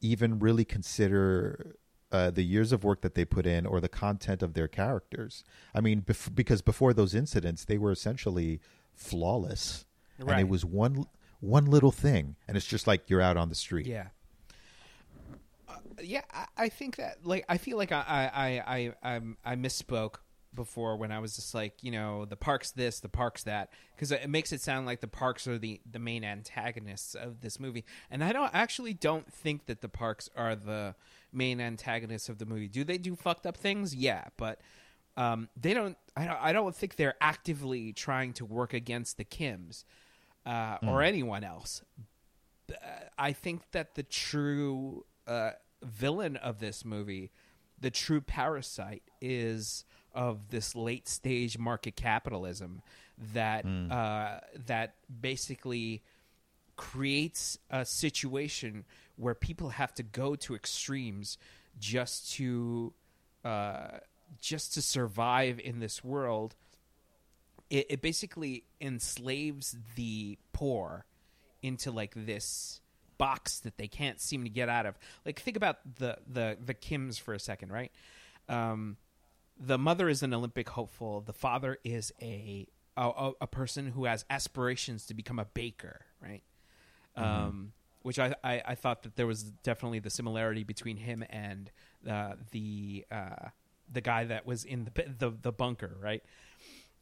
[0.00, 1.76] even really consider
[2.12, 5.44] uh, the years of work that they put in or the content of their characters.
[5.74, 8.60] I mean, bef- because before those incidents, they were essentially
[8.94, 9.84] flawless,
[10.32, 11.04] and it was one
[11.40, 13.86] one little thing, and it's just like you're out on the street.
[13.86, 14.08] Yeah.
[16.02, 20.16] Yeah, I, I think that like I feel like I I I I, I'm- misspoke
[20.52, 24.10] before when I was just like, you know, the parks this, the parks that, because
[24.10, 27.84] it makes it sound like the parks are the the main antagonists of this movie,
[28.10, 30.96] and I don't actually don't think that the parks are the
[31.32, 32.66] main antagonists of the movie.
[32.66, 33.94] Do they do fucked up things?
[33.94, 34.60] Yeah, but
[35.16, 35.96] um, they don't.
[36.16, 36.38] I don't.
[36.40, 39.84] I don't think they're actively trying to work against the Kims
[40.46, 41.82] uh, or anyone else.
[42.70, 42.74] Uh,
[43.18, 47.30] I think that the true uh, villain of this movie,
[47.80, 52.82] the true parasite, is of this late stage market capitalism
[53.32, 56.02] that uh, that basically
[56.76, 58.84] creates a situation
[59.16, 61.38] where people have to go to extremes
[61.78, 62.92] just to
[63.44, 63.98] uh,
[64.40, 66.56] just to survive in this world.
[67.68, 71.04] It, it basically enslaves the poor
[71.62, 72.79] into like this
[73.20, 74.98] box that they can't seem to get out of.
[75.26, 77.92] Like think about the the the Kims for a second, right?
[78.48, 78.96] Um,
[79.60, 81.20] the mother is an Olympic hopeful.
[81.20, 86.42] The father is a a, a person who has aspirations to become a baker, right?
[87.14, 91.70] Um, which I, I I thought that there was definitely the similarity between him and
[92.08, 93.48] uh, the uh,
[93.92, 96.22] the guy that was in the the, the bunker, right?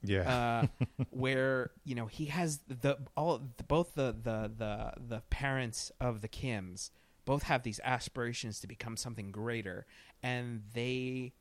[0.03, 0.69] Yeah.
[0.81, 6.21] uh, where you know he has the all both the the the the parents of
[6.21, 6.91] the Kims
[7.25, 9.87] both have these aspirations to become something greater,
[10.23, 11.33] and they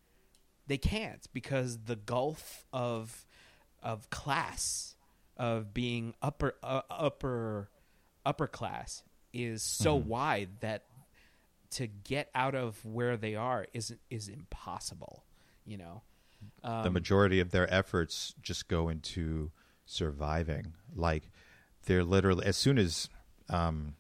[0.67, 3.25] they can't because the gulf of
[3.81, 4.95] of class
[5.37, 7.69] of being upper uh, upper
[8.25, 10.85] upper class is so wide that
[11.69, 15.23] to get out of where they are is is impossible
[15.65, 16.01] you know
[16.63, 19.51] um, the majority of their efforts just go into
[19.85, 20.73] surviving.
[20.95, 21.29] Like
[21.85, 23.09] they're literally as soon as
[23.49, 23.95] um,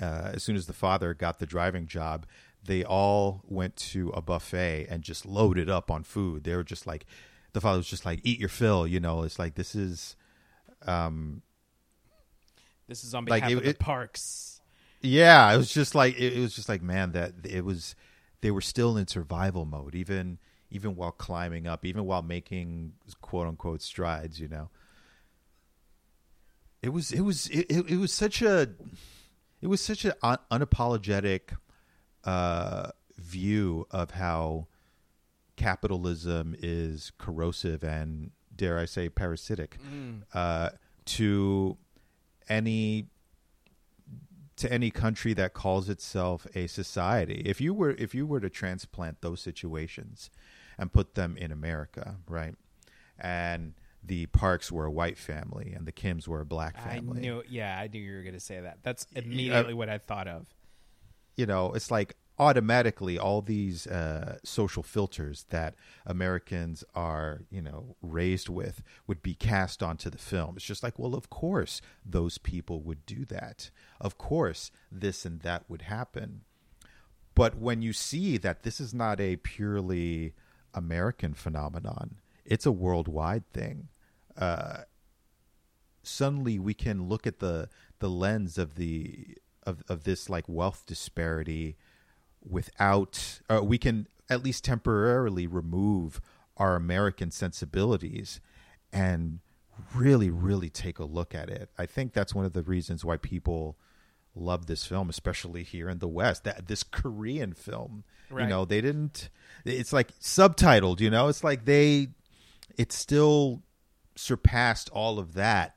[0.00, 2.26] uh, as soon as the father got the driving job,
[2.64, 6.44] they all went to a buffet and just loaded up on food.
[6.44, 7.06] They were just like
[7.52, 9.22] the father was just like, "Eat your fill," you know.
[9.22, 10.16] It's like this is,
[10.86, 11.42] um,
[12.86, 14.60] this is on like, behalf it- of the it- parks
[15.02, 15.50] yeah.
[15.52, 17.94] It was just like it, it was just like man that it was.
[18.42, 20.38] They were still in survival mode, even
[20.70, 24.40] even while climbing up, even while making quote unquote strides.
[24.40, 24.70] You know.
[26.82, 28.68] It was it was it, it, it was such a
[29.60, 31.56] it was such an un- unapologetic
[32.24, 34.66] uh, view of how
[35.56, 39.76] capitalism is corrosive and dare I say parasitic
[40.32, 40.70] uh,
[41.06, 41.76] to
[42.48, 43.08] any
[44.56, 47.42] to any country that calls itself a society.
[47.44, 50.30] If you were if you were to transplant those situations
[50.80, 52.56] and put them in America, right?
[53.20, 57.18] And the Parks were a white family and the Kims were a black family.
[57.18, 59.98] i knew yeah i knew you were going to say that that's immediately what i
[59.98, 60.46] thought of
[61.40, 67.96] you know, it's like automatically all these uh, social filters that Americans are, you know,
[68.02, 70.56] raised with would be cast onto the film.
[70.56, 73.70] It's just like, well, of course those people would do that.
[74.00, 76.42] Of course this and that would happen.
[77.34, 80.34] But when you see that this is not a purely
[80.74, 83.88] American phenomenon, it's a worldwide thing.
[84.36, 84.82] Uh,
[86.02, 90.84] suddenly we can look at the the lens of the of of this like wealth
[90.86, 91.76] disparity
[92.42, 96.20] without uh, we can at least temporarily remove
[96.56, 98.40] our American sensibilities
[98.92, 99.40] and
[99.94, 101.70] really really take a look at it.
[101.78, 103.76] I think that's one of the reasons why people
[104.34, 106.44] love this film especially here in the west.
[106.44, 109.28] That this korean film you know they didn't
[109.64, 111.28] it's like subtitled you know?
[111.28, 112.08] It's like they
[112.76, 113.62] it still
[114.14, 115.76] surpassed all of that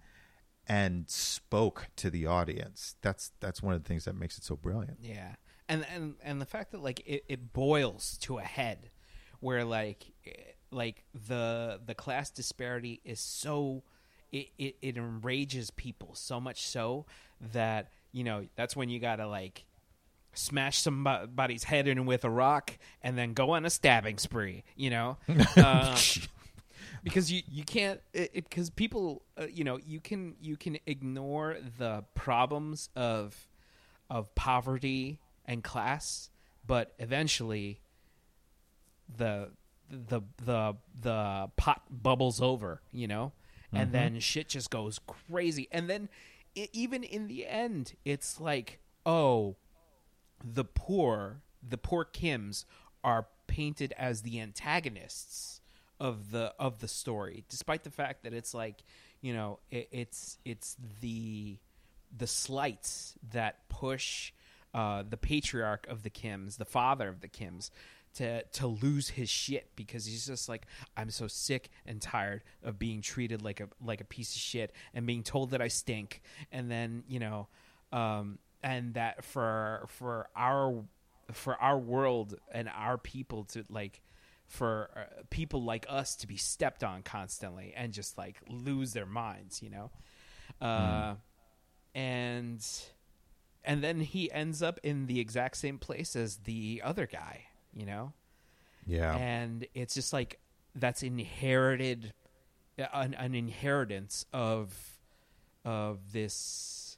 [0.68, 2.96] and spoke to the audience.
[3.02, 4.98] That's that's one of the things that makes it so brilliant.
[5.02, 5.36] Yeah,
[5.68, 8.90] and and and the fact that like it, it boils to a head,
[9.40, 10.32] where like eh,
[10.72, 13.84] like the the class disparity is so
[14.32, 17.06] it, it it enrages people so much so
[17.54, 19.66] that you know that's when you gotta like
[20.34, 24.90] smash somebody's head in with a rock and then go on a stabbing spree you
[24.90, 25.18] know?
[25.58, 25.98] Uh,
[27.04, 28.00] because you you can't
[28.34, 33.48] because people uh, you know you can you can ignore the problems of
[34.10, 36.30] of poverty and class
[36.66, 37.82] but eventually
[39.18, 39.50] the
[39.90, 43.34] the the the pot bubbles over you know?
[43.76, 45.68] And then shit just goes crazy.
[45.72, 46.10] And then
[46.58, 49.56] i even in the end it's like oh
[50.44, 52.66] the poor the poor kims
[53.04, 55.62] are painted as the antagonists
[56.00, 58.84] of the of the story despite the fact that it's like
[59.22, 61.58] you know it, it's it's the
[62.16, 64.32] the slights that push
[64.74, 67.70] uh, the patriarch of the kims the father of the kims
[68.16, 72.78] to to lose his shit because he's just like I'm so sick and tired of
[72.78, 76.22] being treated like a like a piece of shit and being told that I stink.
[76.52, 77.48] And then you know
[77.92, 80.84] um and that for for our
[81.32, 84.02] for our world and our people to like
[84.46, 89.06] for uh, people like us to be stepped on constantly and just like lose their
[89.06, 89.92] minds you know?
[90.62, 91.16] Uh
[91.96, 92.66] and
[93.66, 97.46] and then he ends up in the exact same place as the other guy
[97.76, 98.14] you know?
[98.86, 99.16] Yeah.
[99.16, 100.40] and it's just like
[100.76, 102.14] that's inherited
[102.78, 104.98] an, an inheritance of
[105.64, 106.98] of this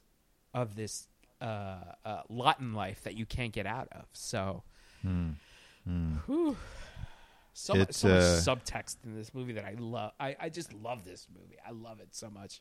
[0.52, 1.06] of this
[1.40, 4.06] uh, uh Latin life that you can't get out of.
[4.12, 4.64] So
[5.04, 6.56] whew.
[7.52, 10.48] so, much, It's, so much uh, subtext in this movie that I love I, I
[10.48, 11.56] just love this movie.
[11.64, 12.60] I love it so much.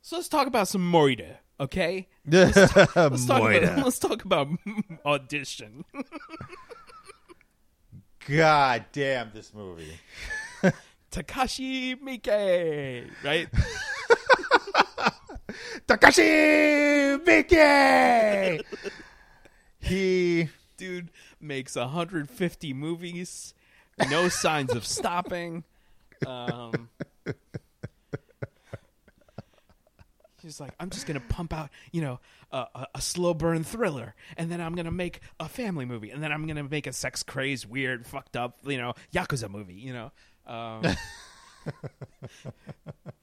[0.00, 2.08] So let's talk about some Moida okay?
[2.26, 3.62] Let's talk, Moida.
[3.62, 4.48] about, let's talk about
[5.04, 5.84] audition
[8.28, 9.98] God damn this movie.
[11.10, 13.48] Takashi Miike, right?
[15.88, 18.62] Takashi Miike.
[19.80, 21.10] he Dude
[21.40, 23.54] makes 150 movies,
[24.10, 25.64] no signs of stopping.
[26.26, 26.88] Um,
[30.42, 32.18] he's like, I'm just gonna pump out, you know,
[32.52, 36.22] a, a, a slow burn thriller, and then I'm gonna make a family movie, and
[36.22, 39.74] then I'm gonna make a sex crazed, weird, fucked up, you know, yakuza movie.
[39.74, 40.12] You know,
[40.46, 40.82] um,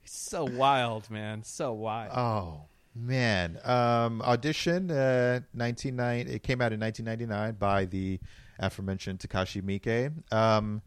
[0.05, 2.11] so wild, man, so wild.
[2.15, 2.65] Oh
[2.95, 5.41] man, um, audition uh.
[5.53, 8.19] It came out in nineteen ninety nine by the
[8.59, 10.11] aforementioned Takashi Miike.
[10.33, 10.81] Um,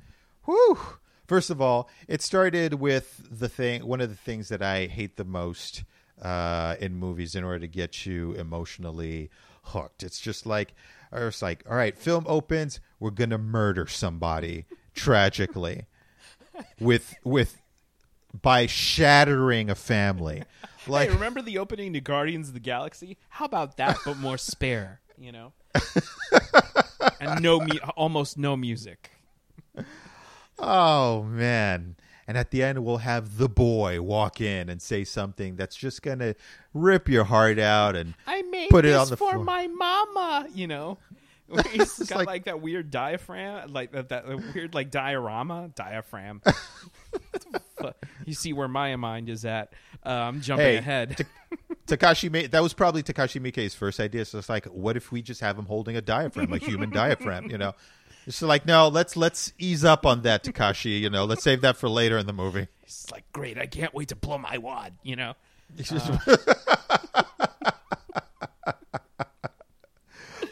[0.45, 0.79] whew.
[1.27, 3.87] First of all, it started with the thing.
[3.87, 5.85] One of the things that I hate the most
[6.21, 9.31] uh, in movies, in order to get you emotionally
[9.65, 10.75] hooked, it's just like,
[11.13, 14.65] or it's like, all right, film opens, we're gonna murder somebody
[14.95, 15.87] tragically
[16.79, 17.61] with with
[18.43, 20.43] by shattering a family.
[20.87, 23.19] Like hey, remember the opening to Guardians of the Galaxy?
[23.29, 25.03] How about that, but more spare?
[25.19, 25.53] You know,
[27.21, 29.11] and no, mu- almost no music.
[30.59, 31.97] Oh man.
[32.31, 36.01] And at the end we'll have the boy walk in and say something that's just
[36.01, 36.37] going to
[36.73, 39.43] rip your heart out and I made Put it on the for floor.
[39.45, 40.47] my mama.
[40.55, 40.99] You know,
[41.73, 46.41] he's got like- like, that weird diaphragm, like that, that weird like diorama, diaphragm.
[48.25, 49.73] you see where my mind is at.
[50.07, 51.27] Uh, I'm jumping Hey, ahead.
[51.89, 54.25] Takashi made that was probably Takashi Miike's first idea.
[54.25, 57.51] So it's like what if we just have him holding a diaphragm, a human diaphragm,
[57.51, 57.73] you know?
[58.27, 61.25] It's like no, let's let's ease up on that Takashi, you know.
[61.25, 62.69] Let's save that for later in the movie.
[62.83, 63.59] It's like great.
[63.59, 64.95] I can't wait to blow my wad.
[65.03, 65.35] You know.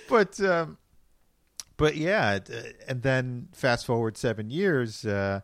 [0.08, 0.78] but um,
[1.76, 5.40] but yeah, uh, and then fast forward seven years, uh,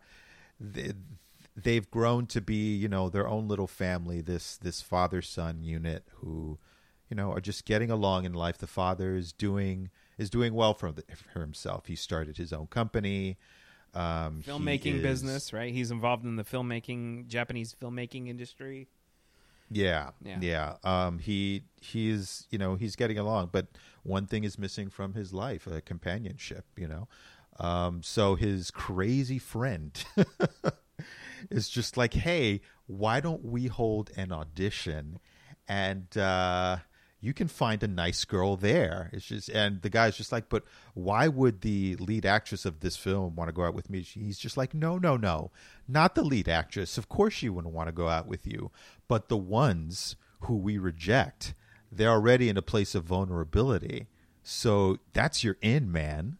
[0.59, 0.93] they,
[1.55, 4.21] they've grown to be you know their own little family.
[4.21, 6.57] This this father son unit who
[7.09, 8.57] you know are just getting along in life.
[8.57, 11.03] The father is doing is doing well for, the,
[11.33, 11.87] for himself.
[11.87, 13.37] He started his own company.
[13.93, 15.73] Um, Filmmaking is- business, right?
[15.73, 18.87] He's involved in the filmmaking, Japanese filmmaking industry.
[19.71, 20.37] Yeah, Yeah.
[20.41, 20.73] yeah.
[20.83, 23.65] Um, he he's you know he's getting along, but
[24.03, 26.65] one thing is missing from his life: a companionship.
[26.77, 27.07] You know,
[27.59, 29.91] um, so his crazy friend
[31.49, 35.19] is just like, hey, why don't we hold an audition,
[35.67, 36.77] and uh,
[37.21, 39.09] you can find a nice girl there.
[39.13, 40.63] It's just, and the guy's just like, but
[40.93, 44.01] why would the lead actress of this film want to go out with me?
[44.01, 45.51] He's just like, no, no, no,
[45.87, 46.97] not the lead actress.
[46.97, 48.71] Of course she wouldn't want to go out with you,
[49.07, 51.53] but the ones who we reject,
[51.91, 54.07] they're already in a place of vulnerability.
[54.43, 56.37] So that's your in, man.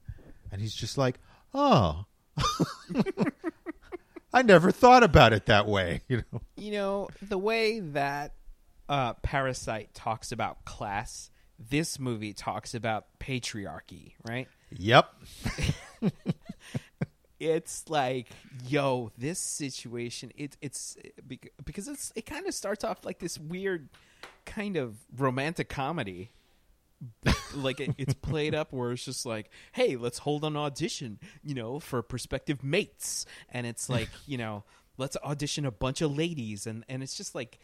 [0.51, 1.19] And he's just like,
[1.53, 2.05] oh.
[4.33, 6.41] I never thought about it that way, you know.
[6.57, 8.33] You know, the way that
[8.89, 14.47] uh, Parasite talks about class, this movie talks about patriarchy, right?
[14.71, 15.09] Yep.
[17.39, 18.27] It's like,
[18.65, 20.95] yo, this situation, it, it's
[21.27, 23.89] bec- because it's it kind of starts off like this weird
[24.45, 26.31] kind of romantic comedy.
[27.53, 31.53] like it, it's played up where it's just like, hey, let's hold an audition, you
[31.53, 34.63] know, for prospective mates, and it's like, you know,
[34.97, 37.59] let's audition a bunch of ladies, and and it's just like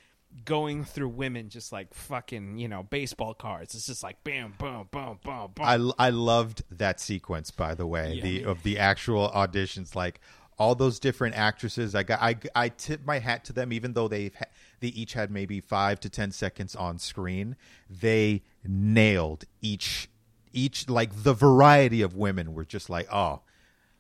[0.46, 3.76] going through women, just like fucking, you know, baseball cards.
[3.76, 5.94] It's just like bam, boom, boom, boom, boom.
[6.00, 8.24] I, I loved that sequence by the way Yeah.
[8.24, 10.20] the of the actual auditions like
[10.58, 14.08] all those different actresses I got I I tip my hat to them even though
[14.08, 14.46] they've ha-
[14.80, 17.56] they each had maybe 5 to 10 seconds on screen
[17.90, 20.08] they nailed each
[20.54, 23.42] each like the variety of women were just like oh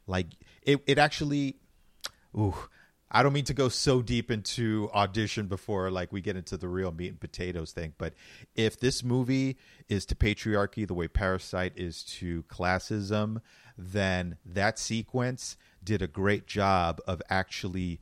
[0.05, 0.27] like
[0.61, 1.55] it it actually
[2.37, 2.53] ooh
[3.11, 6.69] I don't mean to go so deep into audition before like we get into the
[6.69, 8.13] real meat and potatoes thing, but
[8.55, 9.57] if this movie
[9.89, 13.41] is to patriarchy the way Parasite is to classism,
[13.77, 17.99] then that sequence did a great job of actually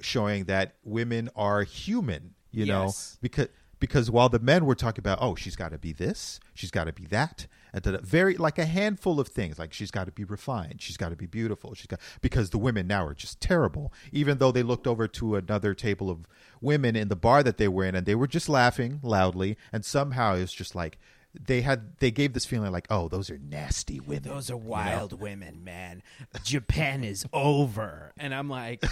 [0.00, 2.68] showing that women are human, you Yes.
[2.68, 3.48] know, because
[3.80, 6.84] because while the men were talking about, oh, she's got to be this, she's got
[6.84, 10.04] to be that, and da- da- very like a handful of things, like she's got
[10.04, 13.14] to be refined, she's got to be beautiful, she's got because the women now are
[13.14, 13.92] just terrible.
[14.12, 16.26] Even though they looked over to another table of
[16.60, 19.84] women in the bar that they were in, and they were just laughing loudly, and
[19.84, 20.98] somehow it's just like
[21.34, 24.22] they had they gave this feeling like, oh, those are nasty women.
[24.24, 24.66] Those are you know?
[24.66, 26.02] wild women, man.
[26.42, 28.12] Japan is over.
[28.18, 28.84] And I'm like,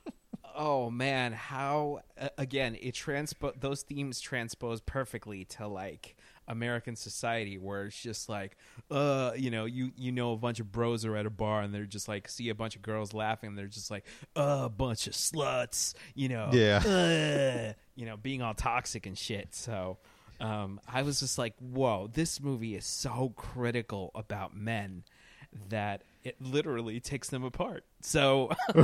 [0.54, 6.16] oh man, how uh, again, it transpo those themes transpose perfectly to like
[6.52, 8.56] American society where it's just like
[8.90, 11.74] uh you know you you know a bunch of bros are at a bar and
[11.74, 14.04] they're just like see a bunch of girls laughing and they're just like
[14.36, 16.78] uh, a bunch of sluts you know Yeah.
[16.86, 19.98] uh, you know being all toxic and shit so
[20.40, 25.04] um, I was just like, whoa, this movie is so critical about men
[25.68, 27.84] that it literally takes them apart.
[28.00, 28.50] So,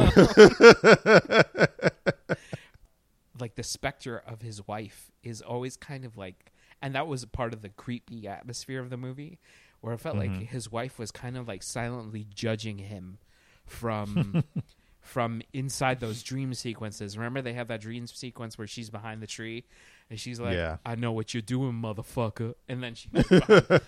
[3.41, 6.53] like, the specter of his wife is always kind of like,
[6.83, 9.39] and that was part of the creepy atmosphere of the movie,
[9.81, 13.19] where it felt like his wife was kind of like silently judging him
[13.67, 14.45] from.
[15.01, 19.27] From inside those dream sequences, remember they have that dream sequence where she's behind the
[19.27, 19.65] tree,
[20.11, 20.79] and she's like, Yeah.
[20.85, 23.09] "I know what you're doing, motherfucker," and then she.
[23.15, 23.81] goes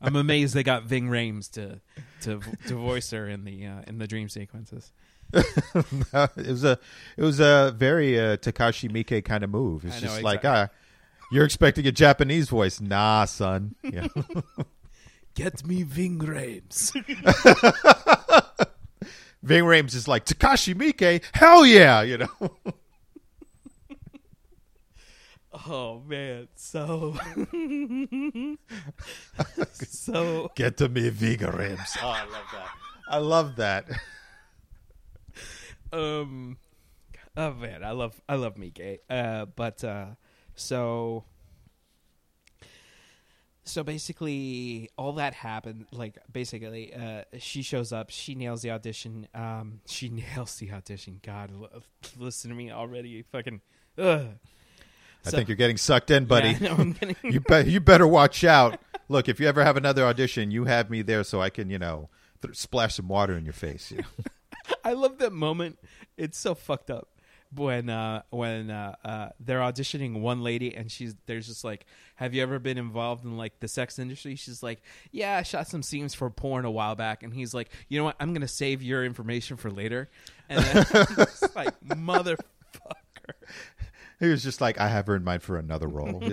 [0.00, 1.80] I'm amazed they got Ving Rhames to
[2.22, 4.92] to to voice her in the uh, in the dream sequences.
[5.32, 6.78] it was a
[7.16, 9.84] it was a very uh, Takashi Miike kind of move.
[9.84, 10.74] It's I know, just like exactly.
[10.74, 13.74] ah, you're expecting a Japanese voice, nah, son.
[13.82, 14.08] Yeah.
[15.34, 16.92] Get me Ving Rhames.
[19.42, 22.28] Ving Rhames is like Takashi Miike, hell yeah, you know.
[25.68, 27.16] oh man, so
[29.72, 31.98] so Get to me, Ving Rhames.
[32.02, 32.68] Oh, I love that.
[33.10, 33.84] I love that.
[35.92, 36.58] Um
[37.36, 39.02] oh man, I love I love Mike.
[39.08, 40.06] Uh but uh
[40.54, 41.24] so
[43.64, 49.28] so basically all that happened like basically uh she shows up she nails the audition
[49.34, 51.82] um she nails the audition god l-
[52.16, 53.60] listen to me already fucking
[53.98, 54.26] ugh.
[55.26, 56.56] I So- think you're getting sucked in, buddy.
[56.60, 58.80] Yeah, I'm getting you be- you better watch out.
[59.08, 61.78] Look, if you ever have another audition, you have me there so I can, you
[61.78, 62.08] know,
[62.40, 63.90] th- splash some water in your face.
[63.90, 64.04] you know?
[64.84, 65.78] I love that moment.
[66.16, 67.08] It's so fucked up
[67.54, 72.34] when uh, when uh, uh, they're auditioning one lady and she's there's just like, have
[72.34, 74.36] you ever been involved in like the sex industry?
[74.36, 77.70] She's like, yeah, I shot some scenes for porn a while back, and he's like,
[77.88, 78.16] you know what?
[78.20, 80.10] I'm gonna save your information for later.
[80.48, 80.86] And then
[81.18, 82.38] it's like, motherfucker.
[84.20, 86.22] He was just like, I have her in mind for another role.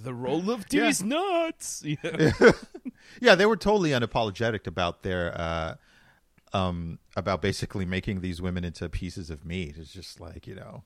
[0.00, 0.86] The role of Yeah.
[0.86, 1.82] these nuts.
[1.84, 1.96] Yeah.
[3.20, 5.74] yeah, they were totally unapologetic about their uh
[6.52, 9.76] um about basically making these women into pieces of meat.
[9.78, 10.84] It's just like, you know,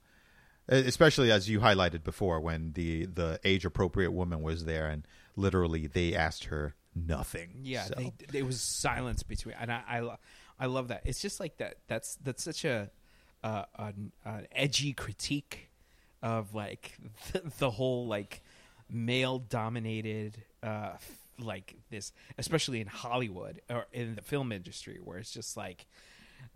[0.68, 5.06] especially as you highlighted before when the the age appropriate woman was there and
[5.36, 7.60] literally they asked her nothing.
[7.62, 10.16] Yeah, So- they, there was silence between, and I, I,
[10.60, 11.02] I love that.
[11.04, 11.76] It's just like that.
[11.88, 12.90] That's that's such a,
[13.42, 15.70] uh, an, an edgy critique
[16.22, 16.98] of like
[17.32, 18.42] the, the whole like
[18.92, 20.92] male dominated, uh,
[21.38, 25.86] like this, especially in Hollywood or in the film industry, where it's just like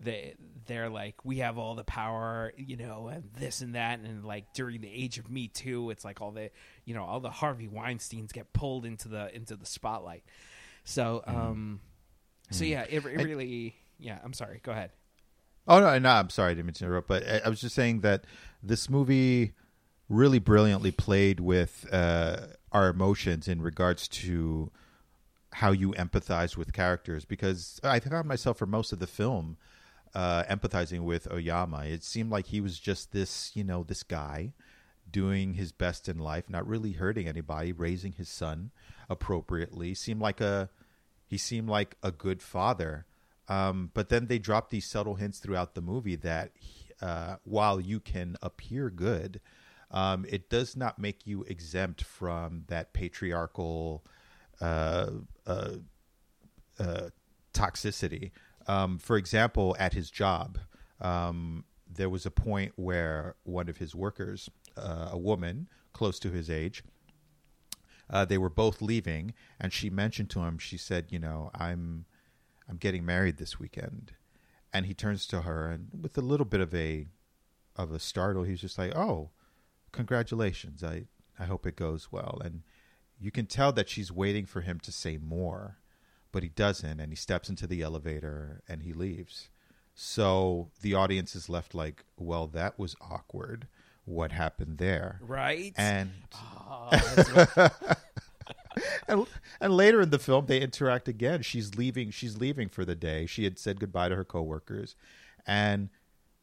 [0.01, 0.35] they
[0.67, 4.53] they're like we have all the power you know and this and that and like
[4.53, 6.51] during the age of me too it's like all the
[6.85, 10.25] you know all the harvey weinsteins get pulled into the into the spotlight.
[10.85, 11.81] So um
[12.51, 14.91] so yeah it, it really yeah i'm sorry go ahead.
[15.69, 18.01] Oh no, no, I'm sorry, I didn't to interrupt, but I, I was just saying
[18.01, 18.25] that
[18.63, 19.53] this movie
[20.09, 22.39] really brilliantly played with uh,
[22.73, 24.71] our emotions in regards to
[25.53, 27.25] how you empathize with characters.
[27.25, 29.57] Because I found myself for most of the film
[30.15, 31.85] uh, empathizing with Oyama.
[31.85, 34.53] It seemed like he was just this, you know, this guy
[35.11, 38.71] doing his best in life, not really hurting anybody, raising his son
[39.09, 39.95] appropriately.
[39.95, 40.71] Seemed like a
[41.27, 43.07] he seemed like a good father.
[43.49, 46.53] Um, but then they dropped these subtle hints throughout the movie that
[47.01, 49.41] uh, while you can appear good,
[49.91, 54.05] um, it does not make you exempt from that patriarchal
[54.61, 55.11] uh,
[55.47, 55.73] uh,
[56.79, 57.09] uh,
[57.55, 58.33] toxicity.
[58.67, 60.59] Um, for example, at his job,
[61.01, 66.31] um, there was a point where one of his workers, uh, a woman close to
[66.31, 66.83] his age,
[68.11, 72.07] uh, they were both leaving, and she mentioned to him, she said, "You know, I'm,
[72.69, 74.13] I'm getting married this weekend,"
[74.73, 77.07] and he turns to her, and with a little bit of a,
[77.75, 79.31] of a startle, he's just like, "Oh,
[79.97, 80.85] congratulations!
[80.85, 81.05] I,
[81.39, 82.63] I hope it goes well." And
[83.19, 85.79] you can tell that she's waiting for him to say more,
[86.33, 89.49] but he doesn't, and he steps into the elevator and he leaves.
[89.95, 93.67] So the audience is left like, "Well, that was awkward."
[94.05, 95.19] What happened there?
[95.21, 95.73] Right?
[95.77, 96.13] And
[96.69, 96.91] Oh,
[99.09, 99.27] and,
[99.61, 103.27] and later in the film they interact again she's leaving she's leaving for the day
[103.27, 104.95] she had said goodbye to her coworkers
[105.47, 105.89] and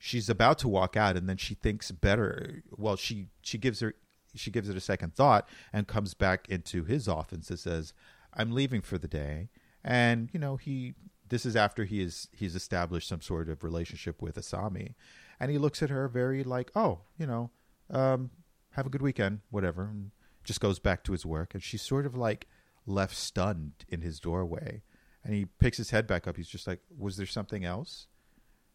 [0.05, 2.61] she's about to walk out and then she thinks better.
[2.75, 3.93] Well she she gives her
[4.35, 7.93] she gives it a second thought and comes back into his office and says
[8.33, 9.49] i'm leaving for the day.
[9.81, 10.95] And you know he
[11.29, 14.95] this is after he is he's established some sort of relationship with asami.
[15.39, 17.51] And he looks at her very like oh you know
[17.89, 18.29] um
[18.71, 20.11] have a good weekend whatever and
[20.43, 21.53] just goes back to his work.
[21.53, 22.49] And she's sort of like
[22.85, 24.83] left stunned in his doorway.
[25.23, 26.35] And he picks his head back up.
[26.35, 28.07] He's just like was there something else?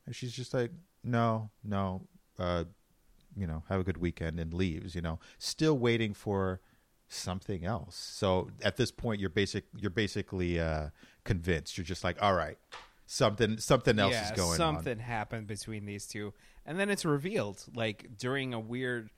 [0.07, 0.70] And she's just like
[1.05, 2.07] no no
[2.38, 2.64] uh
[3.36, 5.18] you know have a good weekend and leaves you know.
[5.38, 6.61] Still waiting for
[7.09, 7.96] something else.
[7.96, 10.88] So at this point you're basic you're basically uh
[11.24, 11.76] convinced.
[11.76, 12.59] You're just like all right
[13.07, 14.57] something something else yeah, is going on.
[14.57, 16.34] something happened between these two,
[16.66, 19.11] and then it's revealed like during a weird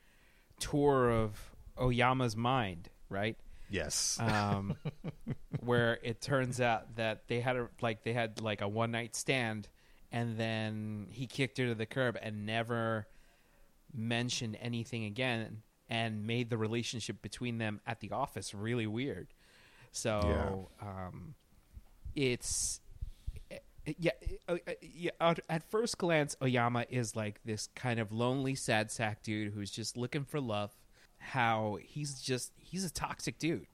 [0.60, 3.36] tour of Oyama's mind, right?
[3.70, 4.18] yes.
[4.20, 4.76] Um,
[5.60, 9.16] where it turns out that they had a like they had like a one night
[9.16, 9.68] stand,
[10.12, 13.06] and then he kicked her to the curb and never
[13.92, 19.28] mentioned anything again, and made the relationship between them at the office really weird.
[19.92, 21.34] So, um,
[22.14, 22.80] it's
[23.98, 24.12] yeah,
[24.48, 25.10] uh, uh, yeah.
[25.20, 29.96] At first glance, Oyama is like this kind of lonely, sad sack dude who's just
[29.96, 30.72] looking for love.
[31.18, 33.66] How he's just he's a toxic dude.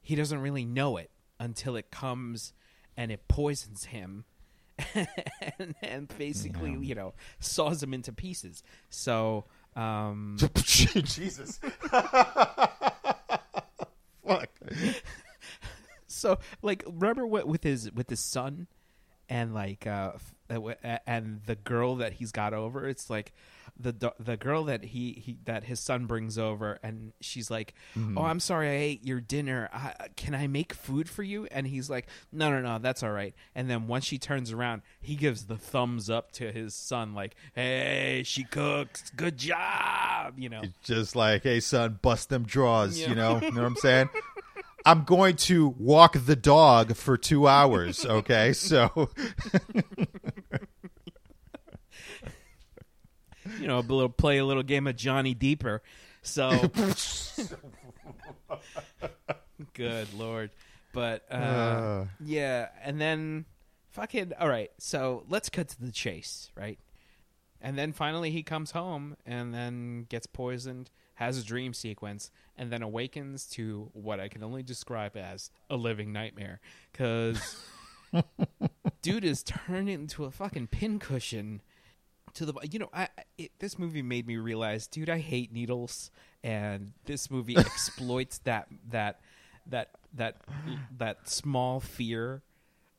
[0.00, 2.52] He doesn't really know it until it comes
[2.96, 4.24] and it poisons him,
[5.58, 6.78] and, and basically, Yeah.
[6.80, 8.62] you know, saws him into pieces.
[8.90, 9.44] So,
[9.76, 11.60] um, jesus
[14.26, 14.48] fuck
[16.06, 18.66] so like remember what with his with his son
[19.28, 20.12] and like uh
[20.50, 23.32] uh, and the girl that he's got over it's like
[23.78, 28.18] the the girl that he, he that his son brings over and she's like mm-hmm.
[28.18, 31.66] oh i'm sorry i ate your dinner I, can i make food for you and
[31.66, 35.14] he's like no no no that's all right and then once she turns around he
[35.14, 40.62] gives the thumbs up to his son like hey she cooks good job you know
[40.82, 42.98] just like, hey son, bust them draws.
[42.98, 43.10] Yeah.
[43.10, 44.08] You know, you know what I'm saying?
[44.86, 48.06] I'm going to walk the dog for two hours.
[48.06, 49.10] Okay, so
[53.60, 55.82] you know, a little play a little game of Johnny Deeper.
[56.22, 56.50] So
[59.74, 60.50] good lord,
[60.92, 62.06] but uh, Uh.
[62.20, 63.44] yeah, and then
[63.90, 64.70] fucking all right.
[64.78, 66.78] So let's cut to the chase, right?
[67.60, 72.70] And then finally he comes home and then gets poisoned, has a dream sequence, and
[72.70, 76.60] then awakens to what I can only describe as a living nightmare.
[76.92, 77.64] Because
[79.02, 81.60] dude is turned into a fucking pincushion
[82.38, 86.10] to the you know I it, this movie made me realize dude I hate needles.
[86.44, 89.20] And this movie exploits that that
[89.66, 90.36] that that
[90.96, 92.42] that small fear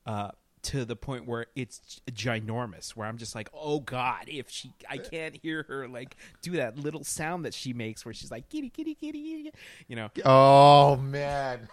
[0.05, 0.31] uh
[0.61, 4.97] to the point where it's ginormous where I'm just like oh god if she I
[4.97, 8.69] can't hear her like do that little sound that she makes where she's like kitty
[8.69, 9.51] kitty kitty, kitty
[9.87, 10.09] you know?
[10.25, 11.69] Oh man,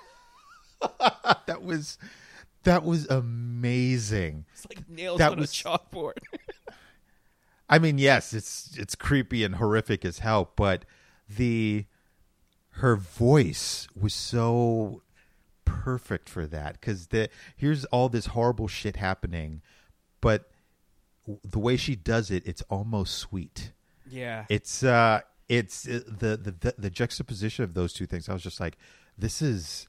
[1.47, 1.99] that was
[2.63, 4.45] that was amazing.
[4.53, 6.13] it's like nails That on was- a chalkboard
[7.69, 10.85] I mean, yes, it's it's creepy and horrific as hell, but
[11.29, 11.87] the
[12.71, 15.03] her voice was so
[15.65, 19.63] perfect for that because the here's all this horrible shit happening,
[20.21, 20.51] but
[21.45, 23.73] the way she does it, it's almost sweet.
[24.09, 28.29] yeah It's uh, it's uh, the the the, the juxtaposition of those two things.
[28.29, 28.77] I was just like,
[29.19, 29.89] this is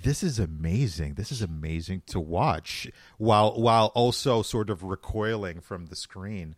[0.00, 1.14] this is amazing.
[1.14, 2.88] This is amazing to watch
[3.18, 6.54] while while also sort of recoiling from the screen.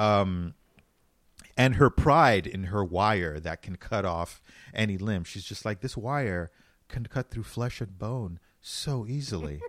[0.00, 0.54] Um
[1.56, 4.40] and her pride in her wire that can cut off
[4.72, 5.24] any limb.
[5.24, 6.50] She's just like this wire
[6.88, 9.60] can cut through flesh and bone so easily.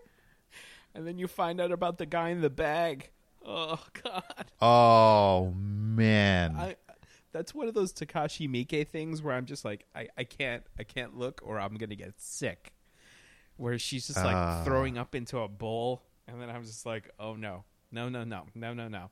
[0.95, 3.09] and then you find out about the guy in the bag
[3.45, 6.55] oh god oh man.
[6.55, 6.75] I
[7.33, 10.83] that's one of those Takashi Miike things where I'm just like I, I can't I
[10.83, 12.73] can't look or I'm gonna get sick.
[13.57, 14.63] Where she's just like Ah.
[14.63, 18.47] throwing up into a bowl, and then I'm just like, oh no, no, no, no,
[18.55, 19.11] no, no, no.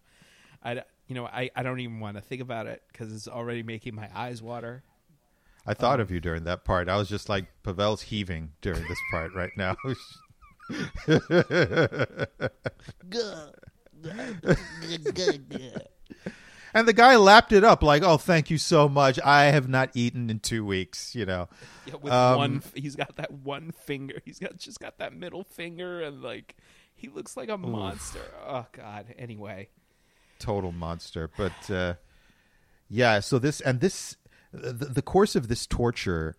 [0.64, 3.64] I you know, I, I don't even want to think about it because it's already
[3.64, 4.84] making my eyes water.
[5.66, 6.88] I thought of you during that part.
[6.88, 9.76] I was just like Pablo's heaving during this part right now.
[16.74, 19.20] and the guy lapped it up like, "Oh, thank you so much.
[19.24, 21.50] I have not eaten in two weeks." You know,
[21.88, 24.22] Yeah, with Um, one, he's got that one finger.
[24.24, 26.56] He's got just got that middle finger, and like
[26.94, 28.22] he looks like a monster.
[28.46, 29.14] Oh God.
[29.18, 29.70] Anyway,
[30.40, 31.30] total monster.
[31.38, 31.94] But uh,
[32.90, 34.18] yeah, so this and this,
[34.52, 36.36] the, the course of this torture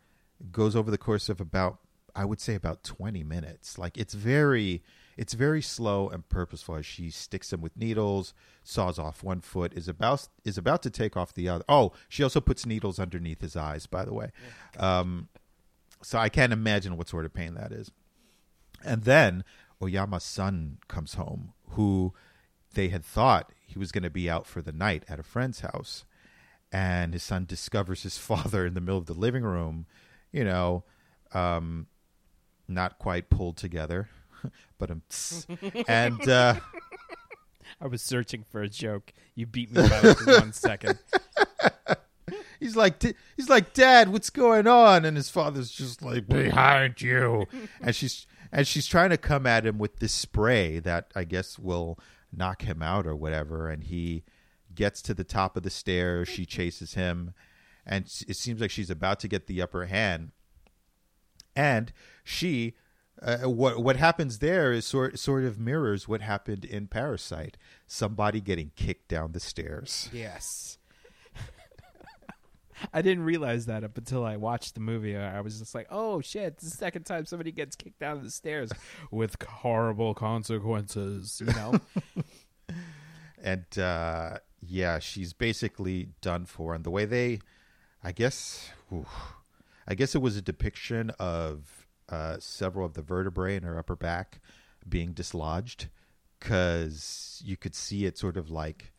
[0.50, 1.78] goes over the course of about,
[2.16, 3.78] I would say, about twenty minutes.
[3.78, 4.82] Like it's very,
[5.16, 6.76] it's very slow and purposeful.
[6.76, 8.34] As she sticks him with needles,
[8.64, 11.64] saws off one foot, is about is about to take off the other.
[11.68, 13.86] Oh, she also puts needles underneath his eyes.
[13.86, 14.30] By the way,
[14.78, 15.28] um,
[16.02, 17.90] so I can't imagine what sort of pain that is.
[18.82, 19.44] And then
[19.82, 22.14] Oyama's son comes home, who
[22.72, 25.60] they had thought he was going to be out for the night at a friend's
[25.60, 26.04] house.
[26.72, 29.86] And his son discovers his father in the middle of the living room,
[30.32, 30.84] you know,
[31.32, 31.86] um,
[32.68, 34.08] not quite pulled together,
[34.78, 35.02] but um,
[35.86, 36.56] and uh,
[37.80, 39.12] I was searching for a joke.
[39.34, 40.98] You beat me by like one second.
[42.58, 43.02] he's like,
[43.36, 45.04] he's like, Dad, what's going on?
[45.04, 47.46] And his father's just like, behind you,
[47.80, 51.58] and she's and she's trying to come at him with this spray that I guess
[51.58, 51.98] will
[52.32, 53.68] knock him out or whatever.
[53.68, 54.24] And he
[54.74, 56.28] gets to the top of the stairs.
[56.28, 57.34] She chases him,
[57.86, 60.32] and it seems like she's about to get the upper hand.
[61.56, 62.74] And she,
[63.20, 67.56] uh, what what happens there is sort sort of mirrors what happened in Parasite.
[67.86, 70.08] Somebody getting kicked down the stairs.
[70.12, 70.78] Yes.
[72.92, 75.16] I didn't realize that up until I watched the movie.
[75.16, 78.30] I was just like, "Oh shit!" It's the second time somebody gets kicked down the
[78.30, 78.70] stairs
[79.10, 81.42] with horrible consequences.
[81.44, 81.80] You know,
[83.42, 86.74] and uh, yeah, she's basically done for.
[86.74, 87.40] And the way they,
[88.02, 89.08] I guess, oof,
[89.86, 93.96] I guess it was a depiction of uh, several of the vertebrae in her upper
[93.96, 94.40] back
[94.88, 95.88] being dislodged
[96.38, 98.92] because you could see it sort of like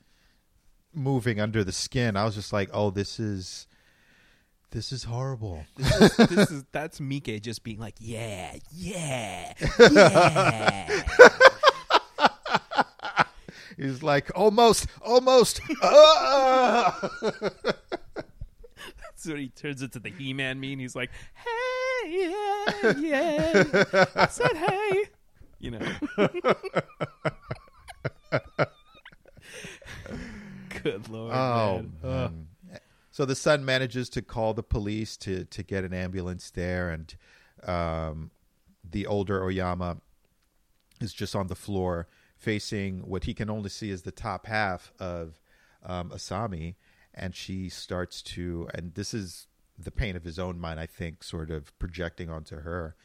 [0.93, 2.15] moving under the skin.
[2.15, 3.67] I was just like, oh, this is.
[4.71, 5.65] This is horrible.
[5.75, 9.53] this is, this is that's Mike just being like, "Yeah, yeah,
[9.91, 11.03] yeah."
[13.77, 15.59] He's like, almost, almost.
[19.15, 20.79] so he turns into the He-Man meme.
[20.79, 23.63] He's like, "Hey, yeah, yeah."
[24.15, 25.03] I said, "Hey,"
[25.59, 25.85] you know.
[30.81, 31.33] Good lord.
[31.33, 32.03] Oh, man.
[32.03, 32.47] Man.
[33.11, 37.15] So the son manages to call the police to to get an ambulance there, and
[37.63, 38.31] um,
[38.89, 39.97] the older Oyama
[41.01, 42.07] is just on the floor,
[42.37, 45.41] facing what he can only see is the top half of
[45.83, 46.75] um, Asami,
[47.13, 49.47] and she starts to, and this is
[49.77, 52.95] the pain of his own mind, I think, sort of projecting onto her.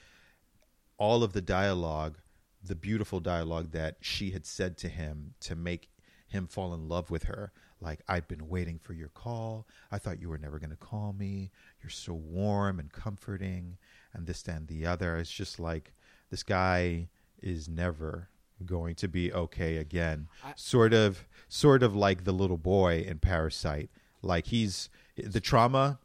[0.98, 2.18] All of the dialogue,
[2.62, 5.88] the beautiful dialogue that she had said to him to make
[6.28, 7.52] him fall in love with her.
[7.81, 9.66] Like, I've been waiting for your call.
[9.93, 11.51] I thought you were never going to call me.
[11.83, 13.77] You're so warm and comforting,
[14.14, 15.16] and this, and the other.
[15.18, 15.93] It's just like
[16.31, 17.09] this guy
[17.43, 18.29] is never
[18.64, 20.29] going to be okay again.
[20.43, 23.91] I- sort of, sort of like the little boy in Parasite.
[24.22, 25.99] Like he's the trauma.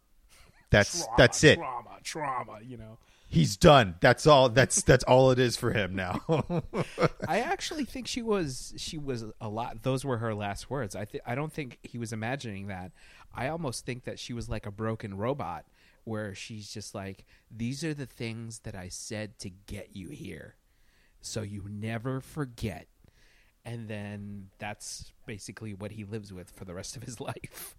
[0.69, 1.55] That's Trauma, that's it.
[1.55, 2.59] Trauma, trauma.
[2.63, 2.97] You know.
[3.31, 3.95] He's done.
[4.01, 4.49] That's all.
[4.49, 6.19] That's that's all it is for him now.
[7.29, 9.83] I actually think she was she was a lot.
[9.83, 10.97] Those were her last words.
[10.97, 12.91] I I don't think he was imagining that.
[13.33, 15.63] I almost think that she was like a broken robot,
[16.03, 20.55] where she's just like, "These are the things that I said to get you here,
[21.21, 22.87] so you never forget."
[23.63, 27.77] And then that's basically what he lives with for the rest of his life.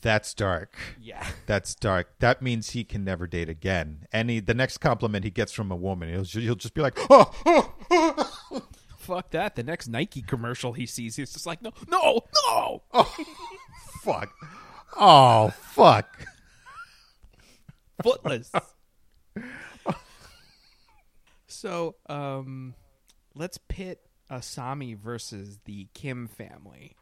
[0.00, 0.76] That's dark.
[1.00, 1.26] Yeah.
[1.46, 2.18] That's dark.
[2.18, 4.06] That means he can never date again.
[4.12, 7.32] Any the next compliment he gets from a woman, he'll he'll just be like, "Oh,
[7.46, 8.62] oh, oh."
[8.98, 9.56] Fuck that.
[9.56, 12.82] The next Nike commercial he sees, he's just like, "No, no, no."
[14.02, 14.30] fuck,
[14.98, 16.26] oh, fuck."
[18.02, 18.50] footless.
[21.46, 22.74] so, um,
[23.34, 26.96] let's pit Asami versus the Kim family.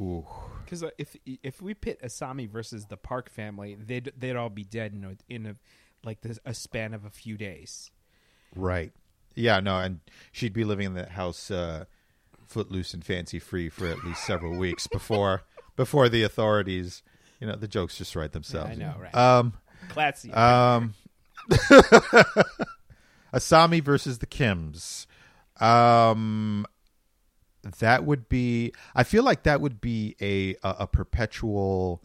[0.00, 0.26] Ooh,
[0.64, 4.92] Because if if we pit Asami versus the Park family, they'd they'd all be dead
[4.94, 5.56] in a, in a
[6.04, 7.90] like this, a span of a few days.
[8.54, 8.92] right.
[9.34, 11.86] Yeah, no, and she'd be living in the house, uh,
[12.46, 15.42] footloose and fancy free for at least several weeks before
[15.76, 17.02] before the authorities.
[17.40, 18.72] You know, the jokes just write themselves.
[18.72, 19.14] I know, right?
[19.14, 19.54] Um.
[19.88, 20.30] Classy.
[20.32, 20.94] Um,
[23.32, 25.06] Asami versus the Kims.
[25.60, 26.66] Um,
[27.62, 28.72] that would be.
[28.94, 32.02] I feel like that would be a a, a perpetual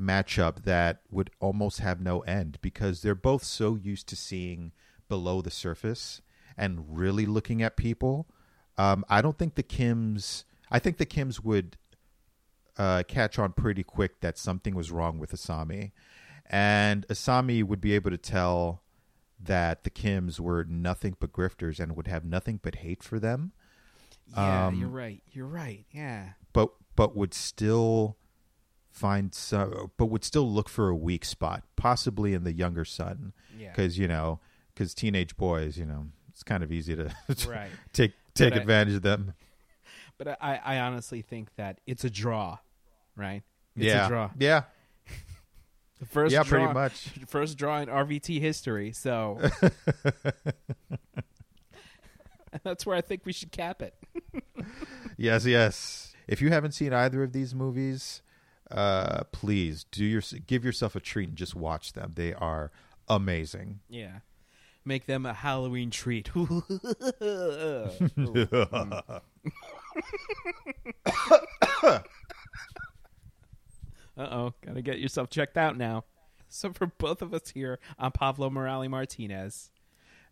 [0.00, 4.72] matchup that would almost have no end because they're both so used to seeing
[5.08, 6.20] below the surface
[6.56, 8.26] and really looking at people.
[8.78, 10.44] Um, I don't think the Kims.
[10.70, 11.76] I think the Kims would
[12.76, 15.92] uh, catch on pretty quick that something was wrong with Asami,
[16.50, 18.82] and Asami would be able to tell
[19.38, 23.52] that the Kims were nothing but grifters and would have nothing but hate for them.
[24.34, 25.22] Yeah, Um, you're right.
[25.32, 25.84] You're right.
[25.92, 26.30] Yeah.
[26.52, 28.16] but but would still
[28.90, 33.32] find some, but would still look for a weak spot, possibly in the younger son,
[33.56, 33.70] Yeah.
[33.70, 34.40] because you know,
[34.74, 37.14] because teenage boys, you know, it's kind of easy to
[37.48, 37.70] Right.
[37.92, 39.34] take take But I- advantage of them.
[40.18, 42.56] But I, I honestly think that it's a draw,
[43.16, 43.42] right?
[43.76, 44.30] It's yeah, a draw.
[44.38, 44.62] yeah,
[46.00, 47.10] The first yeah, draw, pretty much.
[47.26, 48.92] First draw in RVT history.
[48.92, 49.38] So
[52.62, 53.94] that's where I think we should cap it.
[55.18, 56.14] Yes, yes.
[56.28, 58.20] If you haven't seen either of these movies,
[58.70, 62.12] uh, please do your give yourself a treat and just watch them.
[62.14, 62.70] They are
[63.08, 63.80] amazing.
[63.88, 64.18] Yeah.
[64.84, 66.28] Make them a Halloween treat.
[66.36, 66.42] uh
[74.18, 74.52] oh.
[74.64, 76.04] Gotta get yourself checked out now.
[76.48, 79.70] So, for both of us here, I'm Pablo Morales Martinez.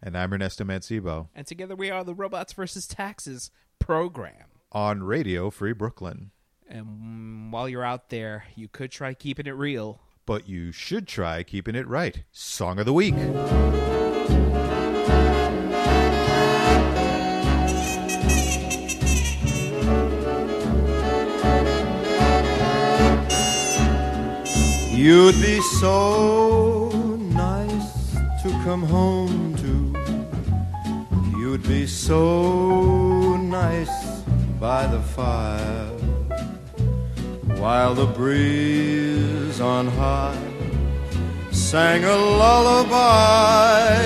[0.06, 4.44] And I'm Ernesto Mancibo And together we are the Robots versus Taxes program.
[4.70, 6.30] on Radio Free Brooklyn.
[6.68, 10.00] And while you're out there, you could try keeping it real.
[10.26, 12.22] But you should try keeping it right.
[12.32, 13.14] Song of the week.
[24.92, 26.88] You'd be so
[27.32, 29.43] nice to come home to.
[29.43, 29.43] You'd
[31.68, 34.22] be so nice
[34.60, 35.88] by the fire
[37.58, 40.36] while the breeze on high
[41.50, 43.96] sang a lullaby.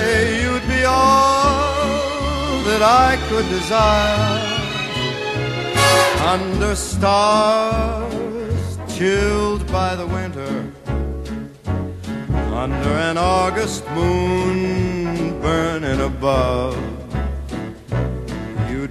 [0.41, 4.59] You'd be all that I could desire
[6.27, 8.09] under stars
[8.87, 10.71] chilled by the winter
[12.53, 16.98] under an August moon burning above.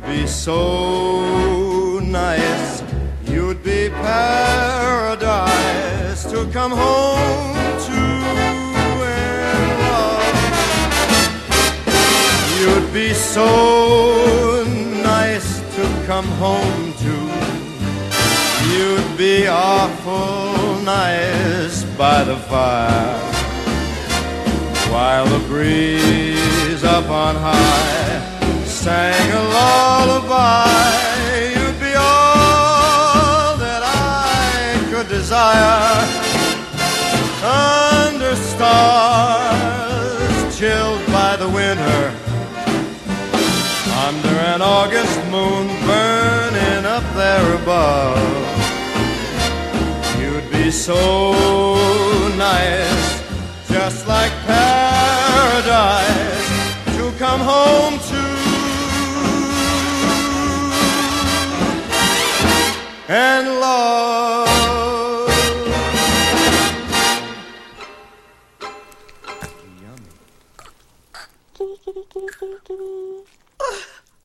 [0.09, 2.83] Be so nice,
[3.27, 5.45] you'd be paradise
[6.31, 7.55] to come home
[7.87, 8.01] to
[9.05, 10.25] and love.
[12.59, 14.65] You'd be so
[15.03, 17.15] nice to come home to.
[18.73, 23.21] You'd be awful nice by the fire
[24.91, 28.08] while the breeze up on high
[28.89, 30.65] sang a lullaby.
[31.55, 35.91] You'd be all that I could desire
[37.77, 42.03] under stars chilled by the winter
[44.07, 48.47] under an August moon burning up there above.
[50.21, 51.01] You'd be so
[52.49, 53.07] nice,
[53.75, 56.49] just like paradise,
[56.97, 58.38] to come home to.
[63.09, 64.49] and love.
[69.81, 70.13] Yummy.